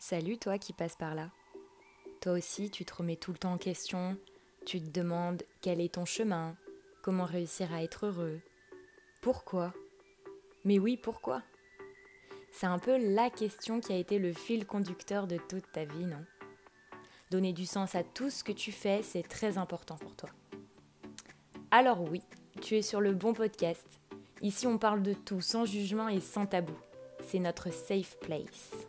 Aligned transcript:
Salut 0.00 0.38
toi 0.38 0.58
qui 0.58 0.72
passes 0.72 0.94
par 0.94 1.16
là. 1.16 1.28
Toi 2.20 2.32
aussi, 2.34 2.70
tu 2.70 2.84
te 2.84 2.94
remets 2.94 3.16
tout 3.16 3.32
le 3.32 3.38
temps 3.38 3.54
en 3.54 3.58
question, 3.58 4.16
tu 4.64 4.80
te 4.80 4.90
demandes 4.90 5.42
quel 5.60 5.80
est 5.80 5.94
ton 5.94 6.04
chemin, 6.04 6.56
comment 7.02 7.24
réussir 7.24 7.74
à 7.74 7.82
être 7.82 8.06
heureux, 8.06 8.40
pourquoi? 9.20 9.74
Mais 10.64 10.78
oui, 10.78 10.96
pourquoi? 10.96 11.42
C'est 12.52 12.66
un 12.66 12.78
peu 12.78 12.96
la 13.12 13.28
question 13.28 13.80
qui 13.80 13.92
a 13.92 13.96
été 13.96 14.20
le 14.20 14.32
fil 14.32 14.66
conducteur 14.66 15.26
de 15.26 15.36
toute 15.36 15.70
ta 15.72 15.84
vie, 15.84 16.06
non? 16.06 16.24
Donner 17.32 17.52
du 17.52 17.66
sens 17.66 17.96
à 17.96 18.04
tout 18.04 18.30
ce 18.30 18.44
que 18.44 18.52
tu 18.52 18.70
fais, 18.70 19.02
c'est 19.02 19.26
très 19.26 19.58
important 19.58 19.96
pour 19.96 20.14
toi. 20.14 20.30
Alors 21.72 22.00
oui, 22.08 22.22
tu 22.62 22.76
es 22.76 22.82
sur 22.82 23.00
le 23.00 23.14
bon 23.14 23.34
podcast. 23.34 24.00
Ici, 24.42 24.68
on 24.68 24.78
parle 24.78 25.02
de 25.02 25.12
tout 25.12 25.40
sans 25.40 25.64
jugement 25.64 26.08
et 26.08 26.20
sans 26.20 26.46
tabou. 26.46 26.78
C'est 27.20 27.40
notre 27.40 27.72
safe 27.72 28.16
place. 28.20 28.87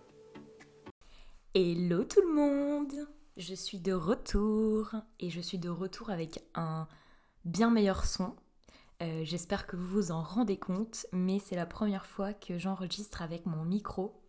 Hello 1.56 2.04
tout 2.04 2.22
le 2.22 2.36
monde 2.36 2.94
Je 3.36 3.56
suis 3.56 3.80
de 3.80 3.92
retour 3.92 4.94
et 5.20 5.32
je 5.32 5.42
suis 5.42 5.58
de 5.58 5.68
retour 5.68 6.12
avec 6.12 6.44
un 6.54 6.88
bien 7.44 7.72
meilleur 7.72 8.06
son. 8.06 8.36
Euh, 9.02 9.22
j'espère 9.24 9.66
que 9.66 9.76
vous 9.76 9.88
vous 9.88 10.12
en 10.12 10.22
rendez 10.22 10.58
compte, 10.58 11.08
mais 11.12 11.40
c'est 11.40 11.56
la 11.56 11.66
première 11.66 12.06
fois 12.06 12.34
que 12.34 12.60
j'enregistre 12.60 13.24
avec 13.24 13.48
mon 13.48 13.66
micro. 13.66 14.22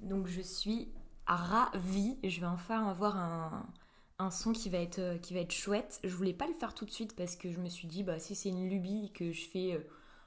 Donc 0.00 0.26
je 0.26 0.42
suis 0.42 0.92
ravie, 1.26 2.18
je 2.22 2.40
vais 2.40 2.46
enfin 2.46 2.86
avoir 2.86 3.16
un, 3.16 4.30
son 4.30 4.52
qui 4.52 4.68
va, 4.68 4.76
être, 4.76 5.18
qui 5.22 5.32
va 5.32 5.40
être 5.40 5.54
chouette. 5.54 6.00
Je 6.04 6.14
voulais 6.14 6.34
pas 6.34 6.48
le 6.48 6.54
faire 6.54 6.74
tout 6.74 6.84
de 6.84 6.90
suite 6.90 7.16
parce 7.16 7.34
que 7.36 7.50
je 7.50 7.60
me 7.60 7.70
suis 7.70 7.88
dit, 7.88 8.02
bah, 8.02 8.18
si 8.18 8.34
c'est 8.34 8.50
une 8.50 8.68
lubie 8.68 9.10
que 9.14 9.32
je 9.32 9.48
fais 9.48 9.72
euh, 9.72 9.78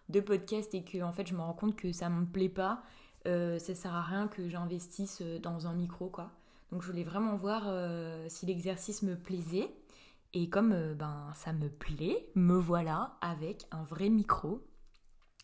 de 0.10 0.22
podcast 0.22 0.74
et 0.74 0.84
que 0.84 1.04
en 1.04 1.14
fait 1.14 1.28
je 1.28 1.36
me 1.36 1.42
rends 1.42 1.54
compte 1.54 1.76
que 1.76 1.92
ça 1.92 2.10
me 2.10 2.26
plaît 2.26 2.50
pas, 2.50 2.82
euh, 3.28 3.60
ça 3.60 3.76
sert 3.76 3.94
à 3.94 4.02
rien 4.02 4.28
que 4.28 4.48
j'investisse 4.48 5.20
euh, 5.22 5.40
dans 5.40 5.68
un 5.68 5.74
micro 5.74 6.08
quoi. 6.08 6.32
Donc 6.72 6.82
je 6.82 6.88
voulais 6.88 7.04
vraiment 7.04 7.36
voir 7.36 7.64
euh, 7.66 8.26
si 8.30 8.46
l'exercice 8.46 9.04
me 9.04 9.16
plaisait. 9.16 9.74
Et 10.34 10.48
comme 10.48 10.94
ben, 10.94 11.32
ça 11.34 11.54
me 11.54 11.70
plaît, 11.70 12.30
me 12.36 12.56
voilà 12.56 13.18
avec 13.20 13.66
un 13.72 13.82
vrai 13.84 14.10
micro. 14.10 14.64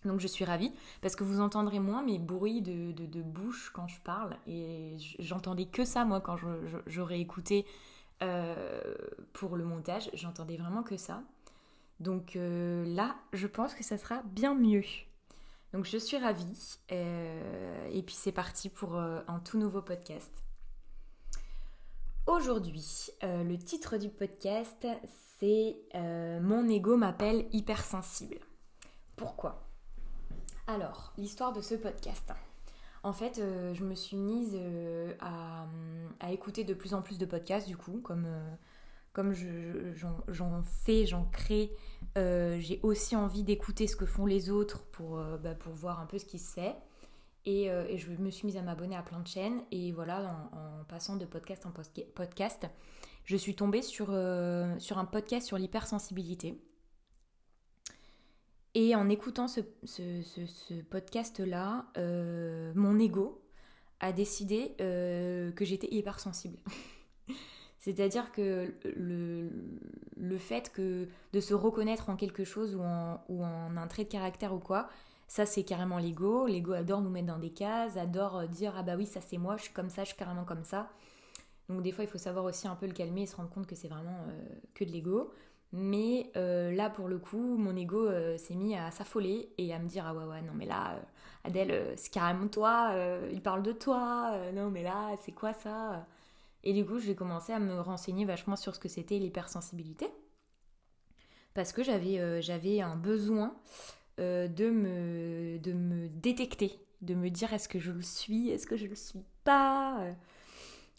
Donc 0.06 0.20
je 0.20 0.28
suis 0.28 0.46
ravie 0.46 0.72
parce 1.02 1.16
que 1.16 1.24
vous 1.24 1.40
entendrez 1.40 1.80
moins 1.80 2.04
mes 2.04 2.20
bruits 2.20 2.62
de, 2.62 2.92
de, 2.92 3.22
bouche 3.24 3.72
quand 3.74 3.88
je 3.88 4.00
parle. 4.02 4.38
Et 4.46 4.98
j'entendais 5.18 5.66
que 5.66 5.86
ça 5.86 6.06
moi 6.06 6.22
quand 6.22 6.36
j'aurais 6.86 7.20
écouté 7.20 7.66
pour 9.34 9.56
le 9.58 9.66
montage. 9.66 10.12
J'entendais 10.14 10.58
vraiment 10.58 10.84
que 10.84 10.98
ça. 10.98 11.24
Donc 12.00 12.36
là, 12.36 13.16
je 13.34 13.48
pense 13.48 13.74
que 13.74 13.84
ça 13.84 13.98
sera 13.98 14.22
bien 14.22 14.54
mieux. 14.54 14.84
Donc 15.74 15.86
je 15.86 15.98
suis 15.98 16.18
ravie. 16.18 16.78
Euh, 16.92 17.90
et 17.92 18.04
puis 18.04 18.16
c'est 18.16 18.32
parti 18.32 18.70
pour 18.70 18.96
euh, 18.96 19.22
un 19.28 19.40
tout 19.40 19.58
nouveau 19.58 19.82
podcast. 19.82 20.32
Aujourd'hui, 22.28 23.10
euh, 23.24 23.44
le 23.44 23.58
titre 23.58 23.98
du 23.98 24.10
podcast, 24.10 24.88
c'est 25.40 25.78
Mon 26.42 26.68
ego 26.70 26.98
m'appelle 26.98 27.48
hypersensible. 27.52 28.40
Pourquoi? 29.16 29.68
Alors, 30.68 31.14
l'histoire 31.18 31.54
de 31.54 31.62
ce 31.62 31.76
podcast. 31.76 32.32
En 33.04 33.14
fait, 33.14 33.36
je 33.36 33.84
me 33.84 33.94
suis 33.94 34.18
mise 34.18 34.58
à, 35.20 35.68
à, 36.20 36.32
écouter 36.32 36.64
de 36.64 36.74
plus 36.74 36.96
en 36.96 37.04
plus 37.04 37.20
de 37.20 37.26
podcasts, 37.28 37.68
du 37.68 37.78
coup, 37.78 38.00
comme 38.02 38.26
comme 39.16 39.34
j'en 39.34 40.64
fais, 40.64 41.06
j'en 41.06 41.24
crée, 41.32 41.72
euh, 42.18 42.58
j'ai 42.60 42.82
aussi 42.84 43.16
envie 43.16 43.44
d'écouter 43.44 43.88
ce 43.88 43.96
que 43.96 44.06
font 44.06 44.26
les 44.26 44.50
autres 44.50 44.84
pour, 44.92 45.18
euh, 45.18 45.38
bah, 45.38 45.56
pour 45.56 45.74
voir 45.74 46.02
un 46.02 46.06
peu 46.06 46.20
ce 46.20 46.26
qui 46.26 46.38
se 46.38 46.60
euh, 46.60 47.88
et 47.88 47.98
je 47.98 48.12
me 48.12 48.30
suis 48.30 48.46
mise 48.46 48.58
à 48.58 48.62
m'abonner 48.62 48.98
à 48.98 49.04
plein 49.04 49.22
de 49.22 49.28
chaînes. 49.28 49.62
Et 49.72 49.94
voilà, 49.94 50.50
en, 50.52 50.84
passant 50.84 51.16
de 51.16 51.24
podcast 51.24 51.66
en 51.66 51.72
podcast, 52.14 52.68
je 53.24 53.38
suis 53.38 53.56
tombée 53.56 53.82
sur, 53.82 54.08
sur 54.80 54.98
un 54.98 55.06
podcast 55.06 55.48
sur 55.48 55.58
l'hypersensibilité. 55.58 56.62
Et 58.74 58.96
en 58.96 59.08
écoutant 59.08 59.48
ce, 59.48 59.62
ce, 59.86 60.22
ce, 60.24 60.46
ce 60.46 60.74
podcast-là, 60.82 61.86
mon 62.76 63.00
ego 63.00 63.42
a 64.02 64.12
décidé 64.12 64.76
que 64.78 65.64
j'étais 65.64 65.88
hypersensible. 65.96 66.58
C'est-à-dire 67.86 68.32
que 68.32 68.74
le, 68.96 69.52
le, 70.18 70.38
fait 70.40 70.72
que 70.72 71.08
de 71.34 71.40
se 71.40 71.54
reconnaître 71.54 72.10
en 72.10 72.16
quelque 72.16 72.44
chose 72.44 72.76
ou 72.76 72.82
en, 72.82 73.22
ou 73.30 73.44
en 73.44 73.78
un 73.78 73.86
trait 73.86 74.06
de 74.06 74.10
caractère 74.10 74.56
ou 74.56 74.58
quoi, 74.58 74.90
ça 75.28 75.46
c'est 75.46 75.62
carrément 75.62 76.00
l'ego. 76.00 76.48
L'ego 76.48 76.74
adore 76.74 77.02
nous 77.02 77.12
mettre 77.12 77.28
dans 77.28 77.38
des 77.38 77.52
cases, 77.52 77.96
adore 77.96 78.38
euh, 78.38 78.48
dire 78.48 78.74
ah 78.76 78.82
bah 78.82 78.96
oui 78.98 79.06
ça 79.06 79.22
c'est 79.22 79.38
moi, 79.38 79.56
je 79.58 79.66
suis 79.66 79.74
comme 79.74 79.92
ça, 79.92 80.04
je 80.04 80.08
suis 80.08 80.18
carrément 80.18 80.46
comme 80.46 80.64
ça. 80.64 80.90
Donc 81.70 81.84
des 81.84 81.92
fois 81.92 82.04
il 82.04 82.08
faut 82.08 82.18
savoir 82.18 82.46
aussi 82.46 82.68
un 82.68 82.74
peu 82.74 82.88
le 82.88 82.92
calmer 82.94 83.22
et 83.22 83.26
se 83.28 83.36
rendre 83.36 83.52
compte 83.52 83.68
que 83.68 83.76
c'est 83.76 83.88
vraiment 83.88 84.18
euh, 84.30 84.42
que 84.74 84.84
de 84.84 84.90
l'ego. 84.90 85.32
Mais 85.72 86.32
euh, 86.38 86.72
là 86.72 86.90
pour 86.90 87.08
le 87.08 87.20
coup 87.20 87.56
mon 87.56 87.76
ego 87.76 88.10
s'est 88.38 88.56
mis 88.56 88.76
à 88.76 88.90
s'affoler 88.90 89.50
et 89.60 89.72
à 89.76 89.78
me 89.78 89.88
dire 89.88 90.06
ah 90.08 90.16
ouais 90.16 90.26
ouais 90.26 90.42
non 90.42 90.54
mais 90.56 90.66
là 90.66 91.00
Adèle 91.44 91.94
c'est 91.98 92.12
carrément 92.12 92.48
toi, 92.48 92.96
il 93.32 93.42
parle 93.44 93.62
de 93.62 93.74
toi, 93.74 94.34
non 94.56 94.72
mais 94.72 94.82
là 94.82 95.16
c'est 95.22 95.34
quoi 95.34 95.54
ça? 95.54 96.08
Et 96.66 96.74
du 96.74 96.84
coup, 96.84 97.00
j'ai 97.00 97.16
commencé 97.16 97.54
à 97.54 97.60
me 97.60 97.80
renseigner 97.80 98.26
vachement 98.26 98.56
sur 98.56 98.74
ce 98.74 98.80
que 98.80 98.90
c'était 98.90 99.20
l'hypersensibilité. 99.20 100.08
Parce 101.54 101.72
que 101.72 101.84
j'avais 101.84 102.20
euh, 102.20 102.82
un 102.84 102.96
besoin 102.96 103.56
euh, 104.20 104.48
de, 104.48 104.70
me, 104.72 105.60
de 105.60 105.74
me 105.74 106.10
détecter, 106.10 106.80
de 107.02 107.14
me 107.14 107.30
dire 107.30 107.54
est-ce 107.54 107.70
que 107.70 107.80
je 107.80 107.92
le 107.92 108.02
suis, 108.02 108.50
est-ce 108.50 108.66
que 108.66 108.76
je 108.76 108.88
le 108.88 108.96
suis 108.96 109.24
pas. 109.44 110.02
Euh. 110.02 110.14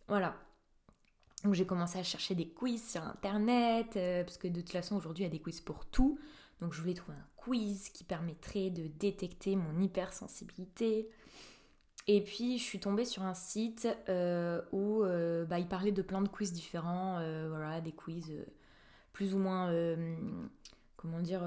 voilà. 0.06 0.36
Donc 1.44 1.54
j'ai 1.54 1.66
commencé 1.66 1.98
à 1.98 2.02
chercher 2.02 2.34
des 2.34 2.48
quiz 2.48 2.82
sur 2.90 3.02
internet, 3.02 3.90
parce 4.24 4.38
que 4.38 4.48
de 4.48 4.60
toute 4.60 4.72
façon 4.72 4.96
aujourd'hui 4.96 5.24
il 5.24 5.26
y 5.26 5.30
a 5.30 5.32
des 5.32 5.40
quiz 5.40 5.60
pour 5.60 5.84
tout. 5.84 6.18
Donc 6.60 6.72
je 6.72 6.80
voulais 6.80 6.94
trouver 6.94 7.18
un 7.18 7.28
quiz 7.36 7.90
qui 7.90 8.04
permettrait 8.04 8.70
de 8.70 8.86
détecter 8.86 9.56
mon 9.56 9.78
hypersensibilité. 9.80 11.08
Et 12.08 12.20
puis 12.20 12.58
je 12.58 12.62
suis 12.62 12.78
tombée 12.78 13.04
sur 13.04 13.22
un 13.22 13.34
site 13.34 13.88
euh, 14.08 14.62
où 14.72 15.02
euh, 15.02 15.44
bah, 15.44 15.58
il 15.58 15.66
parlait 15.66 15.90
de 15.92 16.02
plein 16.02 16.22
de 16.22 16.28
quiz 16.28 16.52
différents, 16.52 17.18
euh, 17.18 17.48
voilà, 17.48 17.80
des 17.80 17.92
quiz 17.92 18.32
plus 19.12 19.34
ou 19.34 19.38
moins, 19.38 19.72
comment 20.96 21.20
dire, 21.20 21.42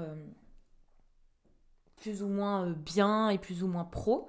plus 2.00 2.22
ou 2.22 2.28
moins 2.28 2.70
bien 2.70 3.28
et 3.28 3.38
plus 3.38 3.62
ou 3.62 3.68
moins 3.68 3.84
pro. 3.84 4.28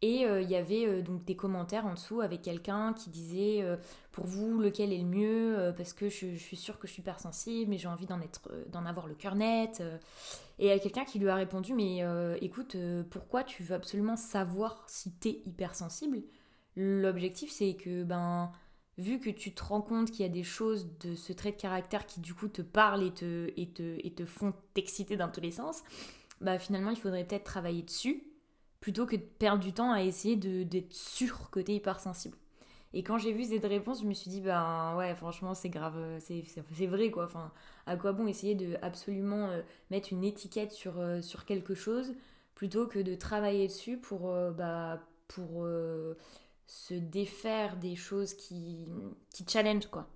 Et 0.00 0.24
euh, 0.26 0.40
il 0.40 0.48
y 0.48 0.54
avait 0.54 0.86
euh, 0.86 1.02
donc 1.02 1.24
des 1.24 1.34
commentaires 1.34 1.84
en 1.84 1.94
dessous 1.94 2.20
avec 2.20 2.42
quelqu'un 2.42 2.92
qui 2.92 3.10
disait 3.10 3.62
euh, 3.62 3.76
pour 4.12 4.26
vous 4.26 4.60
lequel 4.60 4.92
est 4.92 4.98
le 4.98 5.04
mieux 5.04 5.74
parce 5.76 5.92
que 5.92 6.08
je, 6.08 6.36
suis 6.36 6.56
sûre 6.56 6.78
que 6.78 6.86
je 6.86 6.92
suis 6.92 7.02
hypersensible 7.02 7.70
mais 7.70 7.78
j'ai 7.78 7.88
envie 7.88 8.06
d'en 8.06 8.20
être 8.20 8.48
d'en 8.70 8.86
avoir 8.86 9.06
le 9.06 9.14
cœur 9.14 9.34
net. 9.34 9.82
Et 10.58 10.66
il 10.66 10.68
y 10.68 10.72
a 10.72 10.78
quelqu'un 10.78 11.04
qui 11.04 11.18
lui 11.18 11.28
a 11.28 11.34
répondu 11.34 11.72
mais 11.74 12.04
écoute 12.40 12.76
pourquoi 13.10 13.44
tu 13.44 13.62
veux 13.62 13.74
absolument 13.74 14.16
savoir 14.16 14.84
si 14.88 15.12
t'es 15.12 15.42
hypersensible? 15.46 16.22
L'objectif 16.74 17.50
c'est 17.50 17.74
que 17.74 18.02
ben 18.02 18.50
vu 18.98 19.20
que 19.20 19.30
tu 19.30 19.54
te 19.54 19.62
rends 19.62 19.82
compte 19.82 20.10
qu'il 20.10 20.26
y 20.26 20.28
a 20.28 20.32
des 20.32 20.42
choses 20.42 20.88
de 20.98 21.14
ce 21.14 21.32
trait 21.32 21.52
de 21.52 21.56
caractère 21.56 22.06
qui 22.06 22.20
du 22.20 22.34
coup 22.34 22.48
te 22.48 22.62
parlent 22.62 23.04
et 23.04 23.14
te, 23.14 23.52
et 23.56 23.68
te, 23.68 23.98
et 24.04 24.12
te 24.12 24.26
font 24.26 24.52
t'exciter 24.74 25.16
dans 25.16 25.28
tous 25.28 25.40
les 25.40 25.52
sens, 25.52 25.84
bah 26.40 26.58
finalement 26.58 26.90
il 26.90 26.96
faudrait 26.96 27.24
peut-être 27.24 27.44
travailler 27.44 27.82
dessus 27.82 28.22
plutôt 28.80 29.06
que 29.06 29.16
de 29.16 29.22
perdre 29.22 29.62
du 29.62 29.72
temps 29.72 29.92
à 29.92 30.02
essayer 30.02 30.36
d'être 30.36 30.92
sûr 30.92 31.50
que 31.50 31.60
t'es 31.60 31.74
hypersensible. 31.74 32.36
Et 32.94 33.02
quand 33.02 33.18
j'ai 33.18 33.32
vu 33.32 33.44
cette 33.44 33.64
réponse, 33.64 34.02
je 34.02 34.06
me 34.06 34.14
suis 34.14 34.30
dit, 34.30 34.40
ben 34.40 34.96
ouais, 34.96 35.14
franchement, 35.14 35.54
c'est 35.54 35.68
grave, 35.68 35.96
euh, 35.98 36.18
c'est 36.20 36.86
vrai 36.86 37.10
quoi. 37.10 37.24
Enfin, 37.24 37.52
à 37.86 37.96
quoi 37.96 38.12
bon 38.12 38.26
essayer 38.26 38.54
de 38.54 38.76
absolument 38.82 39.48
euh, 39.48 39.62
mettre 39.90 40.12
une 40.12 40.24
étiquette 40.24 40.72
sur, 40.72 40.98
euh, 40.98 41.20
sur 41.20 41.44
quelque 41.44 41.74
chose 41.74 42.14
plutôt 42.54 42.86
que 42.86 42.98
de 42.98 43.14
travailler 43.14 43.68
dessus 43.68 43.98
pour, 43.98 44.32
bah, 44.56 45.00
pour 45.28 45.64
se 46.66 46.94
défaire 46.94 47.76
des 47.76 47.94
choses 47.94 48.34
qui, 48.34 48.88
qui 49.32 49.44
challenge 49.48 49.86
quoi. 49.86 50.08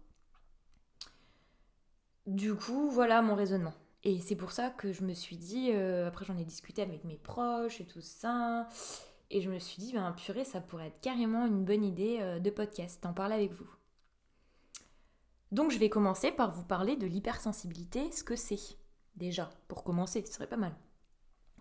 Du 2.26 2.54
coup, 2.54 2.90
voilà 2.90 3.22
mon 3.22 3.36
raisonnement. 3.36 3.74
Et 4.04 4.20
c'est 4.20 4.36
pour 4.36 4.50
ça 4.50 4.70
que 4.70 4.92
je 4.92 5.04
me 5.04 5.14
suis 5.14 5.36
dit, 5.36 5.70
euh, 5.72 6.08
après 6.08 6.24
j'en 6.24 6.36
ai 6.36 6.44
discuté 6.44 6.82
avec 6.82 7.04
mes 7.04 7.16
proches 7.16 7.80
et 7.80 7.86
tout 7.86 8.00
ça, 8.00 8.68
et 9.30 9.40
je 9.40 9.50
me 9.50 9.58
suis 9.58 9.80
dit, 9.80 9.92
ben 9.92 10.12
purée, 10.12 10.44
ça 10.44 10.60
pourrait 10.60 10.88
être 10.88 11.00
carrément 11.00 11.46
une 11.46 11.64
bonne 11.64 11.84
idée 11.84 12.18
euh, 12.20 12.40
de 12.40 12.50
podcast, 12.50 13.02
d'en 13.02 13.12
parler 13.12 13.34
avec 13.34 13.52
vous. 13.52 13.70
Donc 15.52 15.70
je 15.70 15.78
vais 15.78 15.88
commencer 15.88 16.32
par 16.32 16.50
vous 16.50 16.64
parler 16.64 16.96
de 16.96 17.06
l'hypersensibilité, 17.06 18.10
ce 18.10 18.24
que 18.24 18.36
c'est. 18.36 18.58
Déjà, 19.16 19.50
pour 19.68 19.84
commencer, 19.84 20.24
ce 20.26 20.32
serait 20.32 20.48
pas 20.48 20.56
mal. 20.56 20.74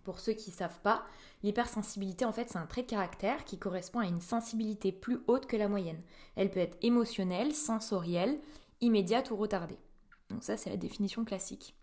Pour 0.04 0.20
ceux 0.20 0.34
qui 0.34 0.50
ne 0.50 0.56
savent 0.56 0.80
pas, 0.82 1.06
l'hypersensibilité 1.44 2.26
en 2.26 2.32
fait 2.32 2.50
c'est 2.50 2.58
un 2.58 2.66
trait 2.66 2.82
de 2.82 2.88
caractère 2.88 3.46
qui 3.46 3.60
correspond 3.60 4.00
à 4.00 4.08
une 4.08 4.22
sensibilité 4.22 4.92
plus 4.92 5.20
haute 5.28 5.46
que 5.46 5.58
la 5.58 5.68
moyenne. 5.68 6.02
Elle 6.36 6.50
peut 6.50 6.60
être 6.60 6.78
émotionnelle, 6.82 7.54
sensorielle, 7.54 8.40
immédiate 8.80 9.30
ou 9.30 9.36
retardée. 9.36 9.78
Donc 10.32 10.44
ça 10.44 10.58
c'est 10.58 10.72
la 10.72 10.78
définition 10.78 11.24
classique. 11.24 11.76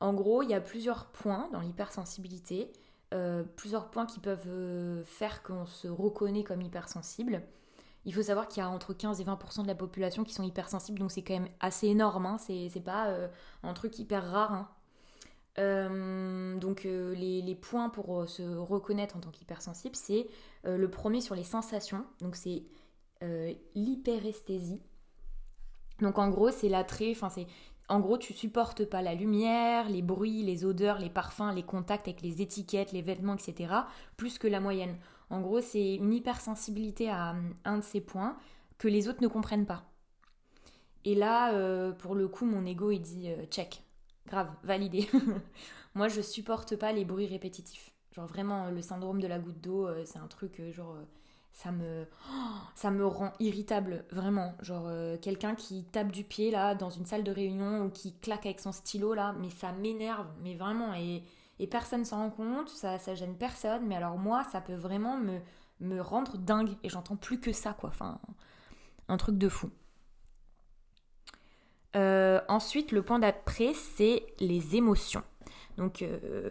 En 0.00 0.12
gros, 0.12 0.42
il 0.42 0.50
y 0.50 0.54
a 0.54 0.60
plusieurs 0.60 1.06
points 1.06 1.48
dans 1.52 1.60
l'hypersensibilité, 1.60 2.70
euh, 3.14 3.44
plusieurs 3.56 3.90
points 3.90 4.06
qui 4.06 4.20
peuvent 4.20 4.48
euh, 4.48 5.02
faire 5.04 5.42
qu'on 5.42 5.64
se 5.64 5.88
reconnaît 5.88 6.44
comme 6.44 6.60
hypersensible. 6.60 7.42
Il 8.04 8.14
faut 8.14 8.22
savoir 8.22 8.46
qu'il 8.46 8.62
y 8.62 8.66
a 8.66 8.68
entre 8.68 8.94
15 8.94 9.20
et 9.20 9.24
20% 9.24 9.62
de 9.62 9.66
la 9.66 9.74
population 9.74 10.22
qui 10.22 10.34
sont 10.34 10.44
hypersensibles, 10.44 10.98
donc 10.98 11.10
c'est 11.10 11.22
quand 11.22 11.34
même 11.34 11.48
assez 11.60 11.88
énorme, 11.88 12.26
hein. 12.26 12.36
c'est 12.38 12.82
pas 12.84 13.08
euh, 13.08 13.28
un 13.62 13.72
truc 13.74 13.98
hyper 13.98 14.30
rare. 14.30 14.52
Hein. 14.52 14.68
Donc 16.60 16.84
les, 16.84 17.58
points 17.60 17.88
pour 17.88 18.28
se 18.28 18.42
reconnaître 18.42 19.16
en 19.16 19.20
tant 19.20 19.30
qu'hypersensible, 19.30 19.96
c'est 19.96 20.28
le 20.64 20.86
premier 20.90 21.22
sur 21.22 21.34
les 21.34 21.44
sensations, 21.44 22.04
donc 22.20 22.36
c'est 22.36 22.62
l'hyperesthésie. 23.74 24.82
Donc 26.02 26.18
en 26.18 26.28
gros 26.28 26.50
c'est 26.50 26.68
l'attrait, 26.68 27.10
enfin 27.10 27.30
c'est 27.30 27.46
en 27.88 28.00
gros, 28.00 28.18
tu 28.18 28.32
supportes 28.32 28.84
pas 28.84 29.00
la 29.00 29.14
lumière, 29.14 29.88
les 29.88 30.02
bruits, 30.02 30.42
les 30.42 30.64
odeurs, 30.64 30.98
les 30.98 31.10
parfums, 31.10 31.54
les 31.54 31.62
contacts 31.62 32.08
avec 32.08 32.20
les 32.20 32.42
étiquettes, 32.42 32.92
les 32.92 33.02
vêtements, 33.02 33.34
etc. 33.34 33.72
plus 34.16 34.38
que 34.38 34.48
la 34.48 34.60
moyenne. 34.60 34.96
En 35.30 35.40
gros, 35.40 35.60
c'est 35.60 35.94
une 35.96 36.12
hypersensibilité 36.12 37.08
à 37.10 37.30
hum, 37.30 37.54
un 37.64 37.78
de 37.78 37.84
ces 37.84 38.00
points 38.00 38.36
que 38.78 38.88
les 38.88 39.08
autres 39.08 39.22
ne 39.22 39.28
comprennent 39.28 39.66
pas. 39.66 39.84
Et 41.04 41.14
là, 41.14 41.52
euh, 41.52 41.92
pour 41.92 42.16
le 42.16 42.26
coup, 42.26 42.44
mon 42.44 42.66
ego, 42.66 42.90
il 42.90 43.00
dit 43.00 43.30
euh, 43.30 43.46
check, 43.46 43.82
grave, 44.26 44.50
validé. 44.64 45.08
Moi, 45.94 46.08
je 46.08 46.20
supporte 46.20 46.76
pas 46.76 46.92
les 46.92 47.04
bruits 47.04 47.26
répétitifs. 47.26 47.92
Genre 48.12 48.26
vraiment, 48.26 48.70
le 48.70 48.82
syndrome 48.82 49.20
de 49.20 49.28
la 49.28 49.38
goutte 49.38 49.60
d'eau, 49.60 49.86
euh, 49.86 50.02
c'est 50.04 50.18
un 50.18 50.26
truc 50.26 50.60
genre 50.72 50.96
ça 51.56 51.72
me 51.72 52.06
ça 52.74 52.90
me 52.90 53.06
rend 53.06 53.32
irritable 53.40 54.04
vraiment. 54.10 54.54
Genre 54.60 54.84
euh, 54.88 55.16
quelqu'un 55.16 55.54
qui 55.54 55.84
tape 55.84 56.12
du 56.12 56.22
pied 56.22 56.50
là 56.50 56.74
dans 56.74 56.90
une 56.90 57.06
salle 57.06 57.24
de 57.24 57.32
réunion 57.32 57.86
ou 57.86 57.88
qui 57.88 58.12
claque 58.18 58.44
avec 58.44 58.60
son 58.60 58.72
stylo 58.72 59.14
là 59.14 59.34
mais 59.40 59.48
ça 59.48 59.72
m'énerve 59.72 60.26
mais 60.42 60.54
vraiment. 60.54 60.92
Et, 60.94 61.22
et 61.58 61.66
personne 61.66 62.04
s'en 62.04 62.18
rend 62.18 62.30
compte 62.30 62.68
ça 62.68 62.98
ça 62.98 63.14
gêne 63.14 63.36
personne 63.38 63.86
mais 63.86 63.96
alors 63.96 64.18
moi 64.18 64.44
ça 64.52 64.60
peut 64.60 64.74
vraiment 64.74 65.16
me 65.16 65.40
me 65.80 65.98
rendre 65.98 66.36
dingue. 66.36 66.76
Et 66.82 66.90
j'entends 66.90 67.16
plus 67.16 67.40
que 67.40 67.52
ça 67.52 67.72
quoi. 67.72 67.88
Enfin 67.88 68.20
un 69.08 69.16
truc 69.16 69.38
de 69.38 69.48
fou. 69.48 69.70
Euh, 71.96 72.42
ensuite 72.48 72.92
le 72.92 73.02
point 73.02 73.18
d'après 73.18 73.72
c'est 73.72 74.26
les 74.40 74.76
émotions. 74.76 75.22
Donc 75.78 76.02
euh, 76.02 76.50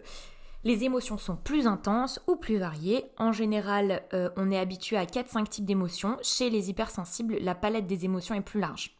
les 0.66 0.82
émotions 0.82 1.16
sont 1.16 1.36
plus 1.36 1.68
intenses 1.68 2.20
ou 2.26 2.34
plus 2.34 2.58
variées. 2.58 3.04
En 3.18 3.30
général, 3.30 4.02
euh, 4.12 4.30
on 4.36 4.50
est 4.50 4.58
habitué 4.58 4.96
à 4.96 5.04
4-5 5.04 5.46
types 5.46 5.64
d'émotions. 5.64 6.18
Chez 6.22 6.50
les 6.50 6.70
hypersensibles, 6.70 7.36
la 7.40 7.54
palette 7.54 7.86
des 7.86 8.04
émotions 8.04 8.34
est 8.34 8.40
plus 8.40 8.58
large. 8.58 8.96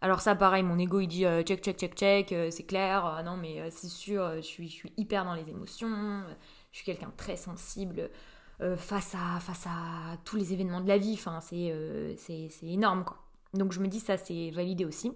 Alors 0.00 0.20
ça, 0.20 0.36
pareil, 0.36 0.62
mon 0.62 0.78
ego, 0.78 1.00
il 1.00 1.08
dit 1.08 1.26
euh, 1.26 1.42
check, 1.42 1.64
check, 1.64 1.76
check, 1.76 1.96
check, 1.96 2.30
euh, 2.30 2.52
c'est 2.52 2.62
clair, 2.62 3.22
non 3.24 3.36
mais 3.36 3.68
c'est 3.72 3.88
sûr, 3.88 4.36
je, 4.36 4.42
suis, 4.42 4.80
hyper 4.96 5.24
dans 5.24 5.34
les 5.34 5.50
émotions, 5.50 6.22
je 6.70 6.76
suis 6.76 6.84
quelqu'un 6.84 7.12
très 7.16 7.36
sensible 7.36 8.08
face, 8.76 9.16
à, 9.16 9.40
face 9.40 9.66
à 9.66 10.16
tous 10.24 10.36
les 10.36 10.52
événements 10.52 10.80
de 10.80 10.86
la 10.86 10.96
vie, 10.96 11.18
c'est 11.40 12.48
énorme. 12.62 13.04
Donc 13.52 13.72
je 13.72 13.80
me 13.80 13.88
dis 13.88 14.00
ça, 14.00 14.16
c'est 14.16 14.50
validé 14.50 14.84
aussi. 14.84 15.12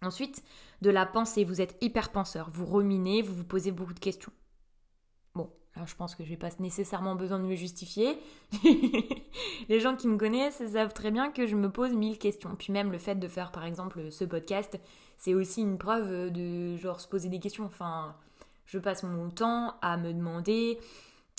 Ensuite, 0.00 0.42
de 0.80 0.90
la 0.90 1.06
pensée, 1.06 1.44
vous 1.44 1.60
êtes 1.60 1.76
hyper 1.80 2.10
penseur, 2.10 2.50
vous 2.52 2.66
ruminez, 2.66 3.20
vous 3.20 3.34
vous 3.34 3.44
posez 3.44 3.72
beaucoup 3.72 3.94
de 3.94 3.98
questions. 3.98 4.32
Je 5.86 5.94
pense 5.94 6.14
que 6.14 6.24
je 6.24 6.30
n'ai 6.30 6.36
pas 6.36 6.48
nécessairement 6.58 7.14
besoin 7.14 7.38
de 7.38 7.44
me 7.44 7.54
justifier. 7.54 8.18
Les 9.68 9.80
gens 9.80 9.96
qui 9.96 10.08
me 10.08 10.16
connaissent 10.16 10.62
savent 10.72 10.92
très 10.92 11.10
bien 11.10 11.30
que 11.30 11.46
je 11.46 11.56
me 11.56 11.70
pose 11.70 11.92
mille 11.92 12.18
questions. 12.18 12.54
Puis 12.56 12.72
même 12.72 12.92
le 12.92 12.98
fait 12.98 13.16
de 13.16 13.28
faire 13.28 13.52
par 13.52 13.64
exemple 13.64 14.10
ce 14.10 14.24
podcast, 14.24 14.78
c'est 15.16 15.34
aussi 15.34 15.62
une 15.62 15.78
preuve 15.78 16.30
de 16.30 16.76
genre 16.76 17.00
se 17.00 17.08
poser 17.08 17.28
des 17.28 17.40
questions. 17.40 17.64
Enfin, 17.64 18.14
je 18.66 18.78
passe 18.78 19.02
mon 19.02 19.30
temps 19.30 19.74
à 19.82 19.96
me 19.96 20.12
demander 20.12 20.78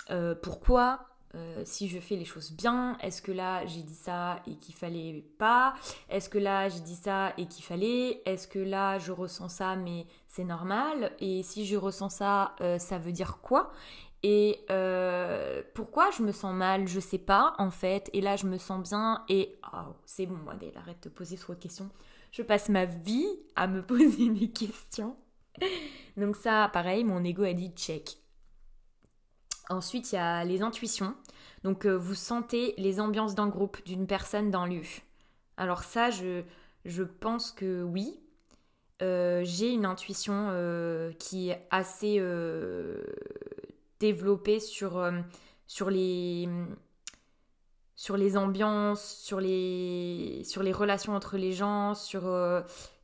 euh, 0.10 0.34
pourquoi, 0.36 1.00
euh, 1.36 1.62
si 1.64 1.88
je 1.88 2.00
fais 2.00 2.16
les 2.16 2.26
choses 2.26 2.52
bien, 2.52 2.98
est-ce 3.02 3.22
que 3.22 3.32
là 3.32 3.66
j'ai 3.68 3.84
dit 3.84 3.94
ça 3.94 4.42
et 4.48 4.56
qu'il 4.56 4.74
fallait 4.74 5.24
pas? 5.38 5.76
Est-ce 6.10 6.28
que 6.28 6.40
là 6.40 6.70
j'ai 6.70 6.80
dit 6.80 6.96
ça 6.96 7.34
et 7.38 7.46
qu'il 7.46 7.64
fallait? 7.64 8.22
Est-ce 8.26 8.48
que 8.48 8.60
là 8.60 8.98
je 8.98 9.12
ressens 9.12 9.50
ça 9.50 9.76
mais 9.76 10.08
c'est 10.28 10.44
normal? 10.44 11.12
Et 11.20 11.44
si 11.44 11.66
je 11.68 11.78
ressens 11.78 12.10
ça, 12.10 12.56
euh, 12.62 12.80
ça 12.80 12.98
veut 12.98 13.12
dire 13.12 13.38
quoi? 13.42 13.72
Et 14.24 14.66
euh, 14.70 15.62
pourquoi 15.74 16.12
je 16.12 16.24
me 16.24 16.32
sens 16.32 16.54
mal? 16.54 16.88
Je 16.88 17.00
sais 17.00 17.18
pas 17.18 17.54
en 17.58 17.72
fait. 17.72 18.10
Et 18.14 18.22
là 18.22 18.36
je 18.36 18.48
me 18.48 18.58
sens 18.58 18.90
bien 18.90 19.24
et 19.30 19.58
oh, 19.74 19.94
c'est 20.06 20.26
bon, 20.26 20.40
Adèle, 20.50 20.78
arrête 20.78 21.04
de 21.04 21.10
poser 21.10 21.38
trop 21.38 21.54
de 21.54 21.60
questions. 21.60 21.90
Je 22.32 22.42
passe 22.42 22.70
ma 22.70 22.86
vie 22.86 23.28
à 23.56 23.68
me 23.68 23.82
poser 23.86 24.30
des 24.30 24.50
questions. 24.50 25.16
Donc 26.18 26.36
ça, 26.36 26.70
pareil, 26.72 27.04
mon 27.04 27.24
ego 27.24 27.44
a 27.44 27.54
dit 27.54 27.72
check. 27.76 28.18
Ensuite, 29.70 30.12
il 30.12 30.16
y 30.16 30.20
a 30.20 30.44
les 30.44 30.62
intuitions. 30.64 31.16
Donc, 31.64 31.86
euh, 31.86 31.96
vous 31.96 32.16
sentez 32.16 32.74
les 32.78 33.00
ambiances 33.00 33.36
d'un 33.36 33.48
groupe, 33.48 33.84
d'une 33.86 34.08
personne, 34.08 34.50
d'un 34.50 34.66
lieu. 34.66 34.82
Alors 35.58 35.84
ça, 35.84 36.10
je, 36.10 36.44
je 36.86 37.04
pense 37.04 37.52
que 37.52 37.84
oui. 37.84 38.20
Euh, 39.02 39.42
j'ai 39.44 39.72
une 39.72 39.86
intuition 39.86 40.52
qui 41.20 41.50
est 41.50 41.68
assez 41.70 42.20
développée 44.00 44.60
sur, 44.60 45.04
sur, 45.68 45.90
les, 45.90 46.48
sur 47.96 48.18
les 48.18 48.38
ambiances, 48.38 49.18
sur 49.22 49.40
les, 49.40 50.42
sur 50.46 50.64
les 50.64 50.72
relations 50.72 51.16
entre 51.16 51.38
les 51.38 51.52
gens, 51.52 51.96
sur 51.96 52.24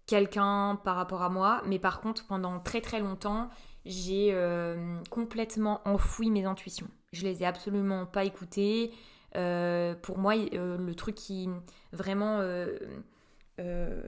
quelqu'un 0.06 0.80
par 0.84 0.96
rapport 0.96 1.22
à 1.22 1.30
moi. 1.30 1.62
Mais 1.66 1.80
par 1.80 2.02
contre, 2.02 2.26
pendant 2.28 2.60
très 2.60 2.82
très 2.82 3.00
longtemps, 3.00 3.50
j'ai 3.86 4.30
euh, 4.34 4.98
complètement 5.10 5.82
enfoui 5.86 6.30
mes 6.30 6.46
intuitions. 6.46 6.88
Je 7.12 7.24
les 7.24 7.44
ai 7.44 7.46
absolument 7.46 8.06
pas 8.06 8.24
écoutées. 8.24 8.92
Euh, 9.36 9.94
pour 9.96 10.18
moi, 10.18 10.34
euh, 10.36 10.78
le 10.78 10.96
truc 10.96 11.16
qui 11.16 11.50
vraiment 11.92 12.40